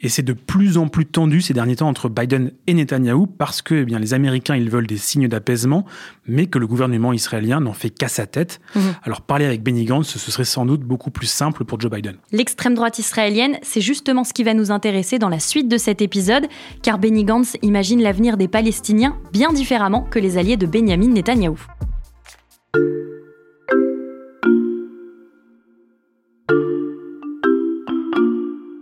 Et 0.00 0.08
c'est 0.08 0.22
de 0.22 0.32
plus 0.32 0.76
en 0.76 0.88
plus 0.88 1.06
tendu 1.06 1.40
ces 1.40 1.54
derniers 1.54 1.76
temps 1.76 1.88
entre 1.88 2.08
Biden 2.08 2.52
et 2.66 2.74
Netanyahou 2.74 3.26
parce 3.26 3.62
que 3.62 3.74
eh 3.74 3.84
bien, 3.84 3.98
les 3.98 4.14
Américains 4.14 4.56
ils 4.56 4.70
veulent 4.70 4.86
des 4.86 4.98
signes 4.98 5.28
d'apaisement, 5.28 5.84
mais 6.26 6.46
que 6.46 6.58
le 6.58 6.66
gouvernement 6.66 7.12
israélien 7.12 7.60
n'en 7.60 7.72
fait 7.72 7.90
qu'à 7.90 8.08
sa 8.08 8.26
tête. 8.26 8.60
Mhm. 8.74 8.82
Alors 9.02 9.20
parler 9.22 9.44
avec 9.44 9.62
Benny 9.62 9.84
Gantz, 9.84 10.16
ce 10.16 10.30
serait 10.30 10.44
sans 10.44 10.66
doute 10.66 10.82
beaucoup 10.82 11.10
plus 11.10 11.26
simple 11.26 11.64
pour 11.64 11.80
Joe 11.80 11.90
Biden. 11.90 12.16
L'extrême 12.32 12.74
droite 12.74 12.98
israélienne, 12.98 13.58
c'est 13.62 13.80
justement 13.80 14.24
ce 14.24 14.32
qui 14.32 14.44
va 14.44 14.54
nous 14.54 14.70
intéresser 14.70 15.18
dans 15.18 15.28
la 15.28 15.38
suite 15.38 15.68
de 15.68 15.78
cet 15.78 16.02
épisode, 16.02 16.46
car 16.82 16.98
Benny 16.98 17.24
Gantz 17.24 17.56
imagine 17.62 18.02
l'avenir 18.02 18.36
des 18.36 18.48
Palestiniens 18.48 19.16
bien 19.32 19.52
différemment 19.52 20.02
que 20.02 20.18
les 20.18 20.38
alliés 20.38 20.56
de 20.56 20.66
Benjamin 20.66 21.08
Netanyahou. 21.08 21.58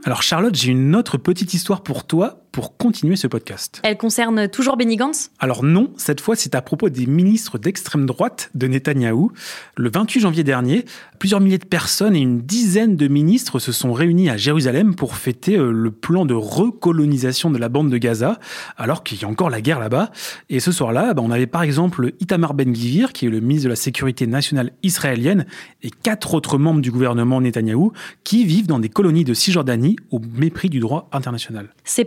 Alors 0.05 0.23
Charlotte, 0.23 0.55
j'ai 0.55 0.73
une 0.73 0.97
autre 0.97 1.17
petite 1.17 1.55
histoire 1.55 1.83
pour 1.83 2.05
toi 2.07 2.42
pour 2.53 2.77
continuer 2.77 3.17
ce 3.17 3.27
podcast. 3.27 3.81
Elle 3.83 3.97
concerne 3.97 4.49
toujours 4.49 4.77
Benny 4.77 4.97
Gantz? 4.97 5.31
Alors 5.39 5.65
non, 5.65 5.91
cette 5.97 6.21
fois 6.21 6.37
c'est 6.37 6.55
à 6.55 6.63
propos 6.63 6.91
des 6.91 7.07
ministres 7.07 7.59
d'extrême 7.59 8.07
droite 8.07 8.51
de 8.55 8.67
Netanyahou. 8.67 9.33
Le 9.77 9.91
28 9.91 10.21
janvier 10.21 10.45
dernier, 10.45 10.85
plusieurs 11.19 11.41
milliers 11.41 11.59
de 11.59 11.65
personnes 11.65 12.15
et 12.15 12.21
une 12.21 12.43
dizaine 12.43 12.97
de 12.97 13.09
ministres 13.09 13.59
se 13.59 13.73
sont 13.73 13.93
réunis 13.93 14.29
à 14.29 14.37
Jérusalem 14.37 14.95
pour 14.95 15.17
fêter 15.17 15.57
euh, 15.57 15.71
le 15.71 15.91
plan 15.91 16.27
de 16.27 16.35
recolonisation 16.35 17.51
de 17.51 17.59
la 17.59 17.69
bande 17.69 17.91
de 17.91 17.97
Gaza, 17.97 18.39
alors 18.77 19.03
qu'il 19.03 19.21
y 19.21 19.25
a 19.25 19.29
encore 19.29 19.51
la 19.51 19.61
guerre 19.61 19.81
là-bas. 19.81 20.11
Et 20.51 20.61
ce 20.61 20.73
soir-là, 20.73 21.15
bah, 21.15 21.23
on 21.25 21.31
avait 21.31 21.47
par 21.47 21.63
exemple 21.63 22.13
Itamar 22.21 22.55
Ben-Gvir, 22.55 23.13
qui 23.13 23.27
est 23.27 23.31
le 23.31 23.41
ministre 23.41 23.65
de 23.65 23.71
la 23.71 23.77
Sécurité 23.77 24.27
nationale 24.27 24.73
israélienne, 24.83 25.47
et 25.83 25.91
quatre 25.91 26.35
autres 26.35 26.59
membres 26.59 26.81
du 26.81 26.91
gouvernement 26.91 27.41
Netanyahou 27.41 27.93
qui 28.25 28.45
vivent 28.45 28.67
dans 28.67 28.79
des 28.79 28.89
colonies 28.89 29.25
de 29.25 29.35
Cisjordanie 29.35 29.97
au 30.11 30.21
mépris 30.37 30.69
du 30.69 30.81
droit 30.81 31.09
international. 31.13 31.69
Ces 31.85 32.05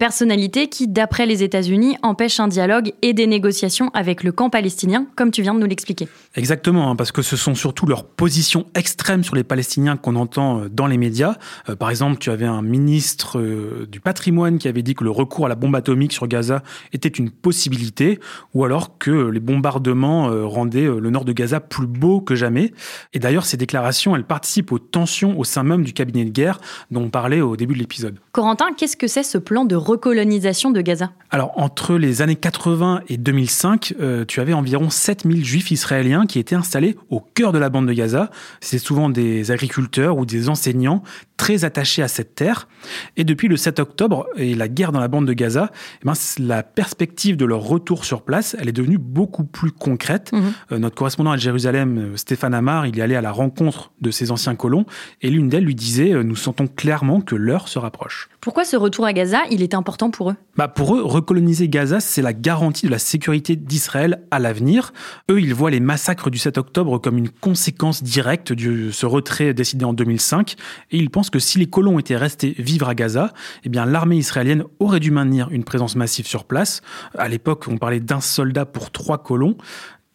qui, 0.70 0.88
d'après 0.88 1.26
les 1.26 1.44
États-Unis, 1.44 1.98
empêche 2.02 2.40
un 2.40 2.48
dialogue 2.48 2.94
et 3.02 3.14
des 3.14 3.28
négociations 3.28 3.90
avec 3.94 4.24
le 4.24 4.32
camp 4.32 4.50
palestinien, 4.50 5.08
comme 5.16 5.32
tu 5.32 5.42
viens 5.42 5.54
de 5.54 5.60
nous 5.60 5.68
l'expliquer. 5.68 6.08
Exactement, 6.36 6.90
hein, 6.90 6.96
parce 6.96 7.12
que 7.12 7.22
ce 7.22 7.36
sont 7.36 7.56
surtout 7.56 7.86
leurs 7.86 8.06
positions 8.06 8.66
extrêmes 8.76 9.24
sur 9.24 9.36
les 9.36 9.44
Palestiniens 9.44 9.98
qu'on 9.98 10.16
entend 10.16 10.60
euh, 10.60 10.70
dans 10.70 10.88
les 10.88 10.98
médias. 10.98 11.36
Euh, 11.70 11.76
par 11.76 11.90
exemple, 11.90 12.18
tu 12.18 12.30
avais 12.30 12.46
un 12.46 12.62
ministre 12.62 13.40
euh, 13.40 13.88
du 13.90 14.00
patrimoine 14.00 14.58
qui 14.58 14.68
avait 14.68 14.82
dit 14.82 14.94
que 14.94 15.04
le 15.04 15.12
recours 15.12 15.46
à 15.46 15.50
la 15.50 15.56
bombe 15.56 15.76
atomique 15.76 16.14
sur 16.14 16.28
Gaza 16.28 16.64
était 16.94 17.10
une 17.10 17.30
possibilité, 17.30 18.20
ou 18.54 18.66
alors 18.66 18.98
que 18.98 19.30
les 19.30 19.40
bombardements 19.40 20.30
rendaient 20.48 20.86
le 20.86 21.10
nord 21.10 21.26
de 21.26 21.34
Gaza 21.34 21.60
plus 21.60 21.88
beau 21.88 22.22
que 22.22 22.36
jamais. 22.36 22.74
Et 23.14 23.20
d'ailleurs, 23.20 23.46
ces 23.46 23.58
déclarations, 23.58 24.16
elles 24.16 24.24
participent 24.24 24.72
aux 24.72 24.80
tensions 24.80 25.40
au 25.40 25.44
sein 25.44 25.64
même 25.64 25.84
du 25.84 25.94
cabinet 25.94 26.26
de 26.26 26.30
guerre 26.30 26.60
dont 26.92 27.04
on 27.04 27.10
parlait 27.10 27.42
au 27.42 27.56
début 27.56 27.74
de 27.74 27.80
l'épisode. 27.80 28.20
Corentin, 28.32 28.68
qu'est-ce 28.76 28.98
que 28.98 29.08
c'est 29.08 29.24
ce 29.24 29.38
plan 29.38 29.66
de 29.66 29.76
recolonisation 29.76 30.25
de 30.26 30.82
Gaza 30.82 31.12
Alors, 31.30 31.52
entre 31.56 31.96
les 31.96 32.22
années 32.22 32.36
80 32.36 33.02
et 33.10 33.18
2005, 33.18 33.94
euh, 34.00 34.26
tu 34.26 34.42
avais 34.42 34.54
environ 34.54 34.90
7000 34.90 35.46
juifs 35.46 35.72
israéliens 35.72 36.26
qui 36.26 36.40
étaient 36.40 36.56
installés 36.56 36.96
au 37.10 37.20
cœur 37.20 37.52
de 37.52 37.60
la 37.60 37.70
bande 37.70 37.88
de 37.88 37.94
Gaza. 37.94 38.32
C'est 38.60 38.80
souvent 38.80 39.10
des 39.10 39.52
agriculteurs 39.52 40.18
ou 40.18 40.26
des 40.26 40.50
enseignants 40.50 41.04
très 41.38 41.66
attachés 41.66 42.02
à 42.02 42.08
cette 42.08 42.36
terre. 42.36 42.68
Et 43.18 43.24
depuis 43.24 43.48
le 43.48 43.58
7 43.58 43.80
octobre 43.80 44.28
et 44.36 44.56
la 44.56 44.68
guerre 44.68 44.92
dans 44.92 45.00
la 45.00 45.08
bande 45.08 45.28
de 45.28 45.34
Gaza, 45.34 45.70
eh 46.02 46.06
ben, 46.06 46.14
la 46.40 46.64
perspective 46.64 47.38
de 47.38 47.46
leur 47.46 47.62
retour 47.62 48.06
sur 48.06 48.22
place, 48.22 48.56
elle 48.60 48.70
est 48.70 48.74
devenue 48.74 48.98
beaucoup 48.98 49.44
plus 49.44 49.72
concrète. 49.72 50.32
Mhm. 50.32 50.54
Euh, 50.72 50.80
notre 50.80 50.96
correspondant 50.96 51.32
à 51.32 51.38
Jérusalem, 51.38 51.98
euh, 51.98 52.18
Stéphane 52.18 52.54
Amar, 52.54 52.88
il 52.88 52.98
est 52.98 53.02
allé 53.02 53.16
à 53.16 53.22
la 53.22 53.32
rencontre 53.32 53.92
de 54.02 54.12
ces 54.12 54.32
anciens 54.32 54.56
colons 54.56 54.86
et 55.22 55.30
l'une 55.30 55.50
d'elles 55.50 55.66
lui 55.66 55.76
disait 55.76 56.24
Nous 56.24 56.36
sentons 56.36 56.68
clairement 56.68 57.22
que 57.22 57.36
l'heure 57.36 57.68
se 57.68 57.80
rapproche. 57.80 58.30
Pourquoi 58.42 58.64
ce 58.64 58.76
retour 58.76 59.06
à 59.06 59.14
Gaza, 59.14 59.40
il 59.50 59.62
est 59.62 59.74
important 59.74 60.12
pour 60.16 60.32
eux? 60.32 60.36
Bah 60.56 60.68
Pour 60.68 60.96
eux, 60.96 61.04
recoloniser 61.04 61.68
Gaza, 61.68 62.00
c'est 62.00 62.22
la 62.22 62.34
garantie 62.34 62.86
de 62.86 62.92
la 62.92 63.00
sécurité 63.00 63.56
d'Israël 63.56 64.24
à 64.32 64.40
l'avenir. 64.40 64.94
Eux, 65.30 65.42
ils 65.42 65.54
voient 65.54 65.72
les 65.72 65.80
massacres 65.80 66.30
du 66.30 66.38
7 66.38 66.58
octobre 66.58 66.98
comme 67.00 67.18
une 67.18 67.30
conséquence 67.30 68.02
directe 68.02 68.54
de 68.54 68.92
ce 68.92 69.06
retrait 69.06 69.54
décidé 69.54 69.86
en 69.86 69.94
2005. 69.94 70.56
Et 70.92 70.98
ils 70.98 71.10
pensent 71.10 71.30
que 71.30 71.40
si 71.40 71.60
les 71.60 71.68
colons 71.68 72.00
étaient 72.00 72.16
restés 72.16 72.56
vivre 72.58 72.88
à 72.88 72.96
Gaza, 72.96 73.34
eh 73.64 73.70
bien 73.70 73.86
l'armée 73.86 74.18
israélienne 74.18 74.64
aurait 74.80 75.00
dû 75.00 75.12
maintenir 75.12 75.50
une 75.52 75.64
présence 75.64 75.96
massive 75.96 76.26
sur 76.26 76.46
place. 76.46 76.82
À 77.18 77.28
l'époque, 77.28 77.66
on 77.68 77.78
parlait 77.78 78.00
d'un 78.00 78.22
soldat 78.22 78.66
pour 78.66 78.92
trois 78.92 79.22
colons. 79.22 79.58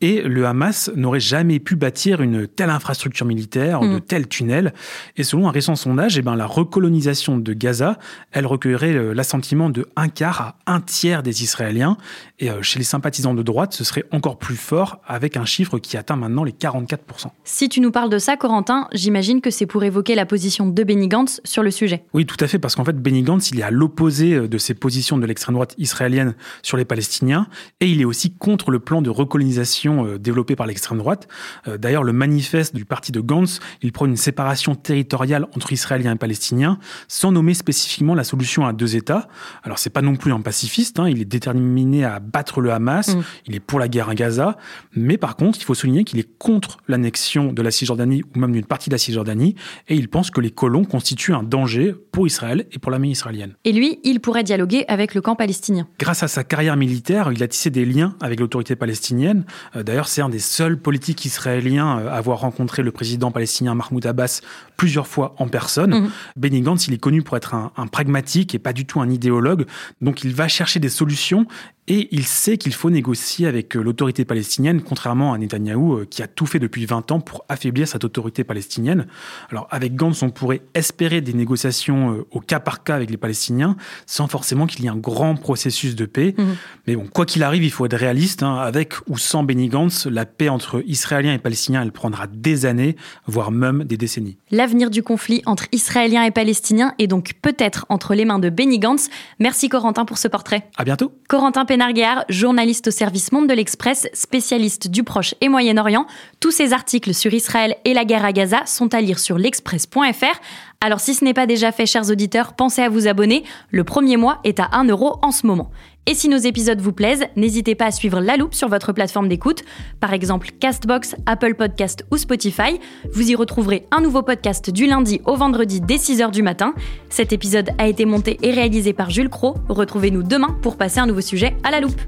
Et 0.02 0.23
le 0.23 0.47
Hamas 0.47 0.90
n'aurait 0.97 1.21
jamais 1.21 1.59
pu 1.59 1.76
bâtir 1.76 2.23
une 2.23 2.47
telle 2.47 2.71
infrastructure 2.71 3.26
militaire, 3.26 3.80
de 3.80 3.97
mm. 3.97 4.00
tels 4.00 4.28
tunnels. 4.28 4.73
Et 5.19 5.25
selon 5.25 5.47
un 5.47 5.50
récent 5.50 5.76
sondage, 5.76 6.16
eh 6.16 6.23
ben, 6.23 6.37
la 6.37 6.47
recolonisation 6.47 7.37
de 7.37 7.52
Gaza, 7.52 7.99
elle 8.33 8.47
recueillerait 8.47 8.95
euh, 8.95 9.12
l'assentiment 9.12 9.69
de 9.69 9.87
un 9.97 10.09
quart 10.09 10.57
à 10.64 10.75
un 10.75 10.80
tiers 10.80 11.23
des 11.23 11.42
Israéliens. 11.42 11.99
Et 12.38 12.50
euh, 12.50 12.62
chez 12.62 12.78
les 12.78 12.85
sympathisants 12.85 13.35
de 13.35 13.42
droite, 13.42 13.75
ce 13.75 13.85
serait 13.85 14.04
encore 14.11 14.38
plus 14.38 14.57
fort, 14.57 15.00
avec 15.07 15.37
un 15.37 15.45
chiffre 15.45 15.78
qui 15.78 15.99
atteint 15.99 16.16
maintenant 16.16 16.45
les 16.45 16.52
44%. 16.52 16.99
Si 17.45 17.69
tu 17.69 17.83
nous 17.83 17.90
parles 17.90 18.11
de 18.11 18.19
ça, 18.19 18.38
Corentin, 18.38 18.88
j'imagine 18.92 19.42
que 19.42 19.50
c'est 19.50 19.66
pour 19.66 19.85
évoquer 19.85 20.14
la 20.14 20.25
position 20.25 20.66
de 20.66 20.83
Benny 20.83 21.09
Gantz 21.09 21.42
sur 21.45 21.62
le 21.62 21.71
sujet. 21.71 22.04
Oui, 22.14 22.25
tout 22.25 22.37
à 22.40 22.47
fait, 22.47 22.59
parce 22.59 22.75
qu'en 22.75 22.85
fait, 22.85 22.97
Benny 22.97 23.23
Gantz, 23.23 23.50
il 23.50 23.61
est 23.61 23.64
à 23.64 23.71
l'opposé 23.71 24.33
euh, 24.33 24.49
de 24.49 24.57
ses 24.57 24.73
positions 24.73 25.19
de 25.19 25.26
l'extrême 25.26 25.54
droite 25.54 25.75
israélienne 25.76 26.35
sur 26.62 26.78
les 26.78 26.87
Palestiniens, 26.87 27.49
et 27.80 27.87
il 27.87 28.00
est 28.00 28.07
aussi 28.07 28.33
contre 28.33 28.71
le 28.71 28.78
plan 28.78 29.02
de 29.02 29.11
recolonisation 29.11 29.90
euh, 29.91 30.19
développée 30.19 30.57
par 30.57 30.67
l'extrême 30.67 30.99
droite. 30.99 31.29
Euh, 31.69 31.79
d'ailleurs, 31.79 32.03
le 32.03 32.13
manifeste 32.13 32.75
du 32.75 32.85
parti 32.85 33.13
de 33.13 33.21
Gantz, 33.21 33.61
il 33.83 33.93
prend 33.93 34.07
une 34.07 34.17
séparation 34.17 34.75
territoriale 34.75 35.47
entre 35.57 35.73
Israéliens 35.73 36.15
et 36.15 36.19
Palestiniens, 36.19 36.79
sans 37.09 37.33
nommer 37.33 37.55
spécifiquement 37.55 38.15
la 38.15 38.25
solution 38.25 38.67
à 38.67 38.73
deux 38.73 38.97
États. 38.97 39.29
Alors, 39.63 39.79
c'est 39.79 39.91
pas 39.91 40.03
non 40.03 40.17
plus 40.17 40.33
un 40.33 40.41
pacifiste, 40.41 40.99
hein, 40.99 41.09
il 41.09 41.21
est 41.21 41.25
déterminé 41.25 42.05
à 42.05 42.21
battre 42.21 42.61
le 42.61 42.73
Hamas, 42.73 43.15
mm. 43.15 43.23
il 43.47 43.55
est 43.55 43.61
pour 43.61 43.79
la 43.79 43.89
guerre 43.89 44.09
à 44.09 44.15
Gaza, 44.15 44.57
mais 44.95 45.17
par 45.17 45.37
contre, 45.37 45.59
il 45.61 45.65
faut 45.65 45.75
souligner 45.75 46.05
qu'il 46.05 46.19
est 46.19 46.39
contre 46.39 46.79
l'annexion 46.89 47.53
de 47.53 47.63
la 47.63 47.71
Cisjordanie 47.71 48.23
ou 48.35 48.39
même 48.39 48.53
d'une 48.53 48.65
partie 48.65 48.91
de 48.91 48.95
la 48.95 48.99
Cisjordanie, 48.99 49.55
et 49.89 49.95
il 49.95 50.09
pense 50.09 50.31
que 50.31 50.41
les 50.41 50.51
colons 50.51 50.85
constituent 50.85 51.35
un 51.35 51.43
danger 51.43 51.95
pour 52.13 52.27
Israël 52.27 52.67
et 52.73 52.79
pour 52.79 52.91
l'armée 52.91 53.11
israélienne. 53.11 53.55
Et 53.65 53.73
lui, 53.73 54.01
il 54.05 54.21
pourrait 54.21 54.45
dialoguer 54.45 54.85
avec 54.89 55.15
le 55.15 55.21
camp 55.21 55.37
palestinien. 55.37 55.87
Grâce 55.99 56.23
à 56.23 56.29
sa 56.29 56.45
carrière 56.45 56.77
militaire, 56.77 57.31
il 57.33 57.43
a 57.43 57.49
tissé 57.49 57.71
des 57.71 57.85
liens 57.85 58.17
avec 58.21 58.41
l'autorité 58.41 58.77
palestinienne. 58.77 59.45
Euh, 59.81 59.83
d'ailleurs, 59.83 60.09
c'est 60.09 60.23
un 60.23 60.29
des 60.29 60.39
seuls 60.39 60.79
politiques 60.79 61.25
israéliens 61.25 61.99
à 61.99 62.13
avoir 62.13 62.41
rencontré 62.41 62.83
le 62.83 62.93
président 62.93 63.31
palestinien 63.31 63.75
Mahmoud 63.75 64.07
Abbas 64.07 64.41
plusieurs 64.77 65.07
fois 65.07 65.35
en 65.39 65.49
personne. 65.49 66.03
Mhm. 66.03 66.11
Benny 66.37 66.61
Gantz, 66.61 66.87
il 66.87 66.95
est 66.95 66.99
connu 66.99 67.23
pour 67.23 67.37
être 67.37 67.55
un, 67.55 67.73
un 67.77 67.87
pragmatique 67.87 68.55
et 68.55 68.59
pas 68.59 68.73
du 68.73 68.87
tout 68.87 69.01
un 69.01 69.11
idéologue. 69.11 69.67
Donc, 70.01 70.25
il 70.25 70.35
va 70.35 70.49
chercher 70.49 70.81
des 70.81 70.89
solutions 70.89 71.47
et 71.89 72.09
il 72.13 72.25
sait 72.25 72.57
qu'il 72.57 72.73
faut 72.73 72.91
négocier 72.91 73.47
avec 73.47 73.77
euh, 73.77 73.83
l'autorité 73.83 74.25
palestinienne, 74.25 74.81
contrairement 74.83 75.33
à 75.33 75.39
Netanyahou, 75.39 75.95
euh, 75.95 76.07
qui 76.09 76.23
a 76.23 76.29
tout 76.29 76.47
fait 76.47 76.59
depuis 76.59 76.87
20 76.87 77.11
ans 77.11 77.21
pour 77.21 77.45
affaiblir 77.49 77.89
cette 77.89 78.05
autorité 78.05 78.45
palestinienne. 78.45 79.07
Alors 79.51 79.67
avec 79.71 79.97
Gantz, 79.97 80.23
on 80.23 80.31
pourrait 80.31 80.63
espérer 80.75 81.21
des 81.21 81.33
négociations 81.33 82.13
euh, 82.13 82.27
au 82.31 82.41
cas 82.41 82.61
par 82.61 82.85
cas 82.85 82.95
avec 82.95 83.11
les 83.11 83.17
Palestiniens, 83.17 83.77
sans 84.07 84.29
forcément 84.29 84.67
qu'il 84.67 84.85
y 84.85 84.87
ait 84.87 84.91
un 84.91 84.97
grand 84.97 85.35
processus 85.35 85.97
de 85.97 86.07
paix. 86.07 86.35
Mhm. 86.39 86.57
Mais 86.87 86.97
bon, 86.97 87.09
quoi 87.13 87.27
qu'il 87.27 87.43
arrive, 87.43 87.65
il 87.65 87.73
faut 87.73 87.87
être 87.87 87.97
réaliste. 87.97 88.43
Hein. 88.43 88.57
Avec 88.57 88.95
ou 89.09 89.19
sans 89.19 89.43
Benny 89.43 89.69
Gantz, 89.69 90.07
la 90.07 90.27
paix 90.27 90.49
entre 90.49 90.83
Israéliens 90.87 91.35
et 91.35 91.39
Palestiniens, 91.39 91.83
elle 91.83 91.93
prendra 91.93 92.27
des 92.29 92.67
années, 92.67 92.95
voire 93.27 93.51
même 93.51 93.85
des 93.85 93.97
décennies. 93.97 94.37
L'avenir 94.51 94.91
du 94.91 95.03
conflit 95.03 95.43
entre 95.47 95.67
Israéliens 95.73 96.25
et 96.25 96.31
Palestiniens 96.31 96.95
est 96.99 97.07
donc 97.07 97.33
peut-être 97.43 97.87
entre 97.89 98.15
les 98.15 98.25
mains 98.25 98.39
de 98.39 98.51
Benny 98.51 98.79
Gantz. 98.79 99.09
Merci 99.39 99.69
Corentin 99.69 100.05
pour 100.05 100.19
ce 100.19 100.29
portrait. 100.29 100.69
À 100.77 100.85
bientôt. 100.85 101.13
Corentin 101.29 101.65
Narguer, 101.77 102.23
journaliste 102.29 102.89
au 102.89 102.91
service 102.91 103.33
Monde 103.33 103.49
de 103.49 103.55
l'Express, 103.55 104.09
spécialiste 104.12 104.89
du 104.89 105.05
Proche 105.05 105.35
et 105.41 105.49
Moyen-Orient. 105.49 106.07
Tous 106.41 106.50
ses 106.50 106.73
articles 106.73 107.15
sur 107.15 107.33
Israël 107.33 107.77
et 107.85 107.95
la 107.95 108.05
guerre 108.05 108.25
à 108.25 108.33
Gaza 108.33 108.67
sont 108.67 108.95
à 108.95 109.00
lire 109.00 109.19
sur 109.19 109.39
l'express.fr. 109.39 110.41
Alors 110.83 111.01
si 111.01 111.15
ce 111.15 111.23
n'est 111.25 111.35
pas 111.35 111.47
déjà 111.47 111.73
fait, 111.73 111.85
chers 111.85 112.09
auditeurs, 112.11 112.55
pensez 112.55 112.81
à 112.81 112.89
vous 112.89 113.07
abonner. 113.07 113.45
Le 113.71 113.85
premier 113.85 114.17
mois 114.17 114.41
est 114.45 114.61
à 114.61 114.71
1 114.73 114.85
euro 114.85 115.19
en 115.21 115.31
ce 115.31 115.47
moment. 115.47 115.71
Et 116.07 116.15
si 116.15 116.27
nos 116.31 116.39
épisodes 116.39 116.81
vous 116.81 116.95
plaisent, 116.95 117.27
n'hésitez 117.37 117.75
pas 117.75 117.85
à 117.85 117.91
suivre 117.91 118.19
La 118.19 118.39
Loupe 118.39 118.55
sur 118.55 118.69
votre 118.69 118.95
plateforme 118.95 119.29
d'écoute, 119.29 119.63
par 120.01 120.15
exemple 120.15 120.49
Castbox, 120.59 121.17
Apple 121.27 121.55
Podcast 121.55 122.07
ou 122.11 122.17
Spotify. 122.17 122.81
Vous 123.13 123.31
y 123.31 123.35
retrouverez 123.35 123.87
un 123.91 124.01
nouveau 124.01 124.23
podcast 124.23 124.71
du 124.71 124.87
lundi 124.87 125.21
au 125.27 125.37
vendredi 125.37 125.83
dès 125.83 125.97
6h 125.97 126.31
du 126.31 126.43
matin. 126.43 126.73
Cet 127.11 127.35
épisode 127.35 127.69
a 127.76 127.87
été 127.87 128.07
monté 128.07 128.39
et 128.43 128.50
réalisé 128.50 128.95
par 128.95 129.11
Jules 129.11 129.28
Cro. 129.28 129.57
Retrouvez-nous 129.69 130.23
demain 130.23 130.57
pour 130.63 130.78
passer 130.78 130.99
un 130.99 131.07
nouveau 131.07 131.21
sujet 131.21 131.59
à 131.63 131.71
La 131.71 131.81
Loupe. 131.81 132.00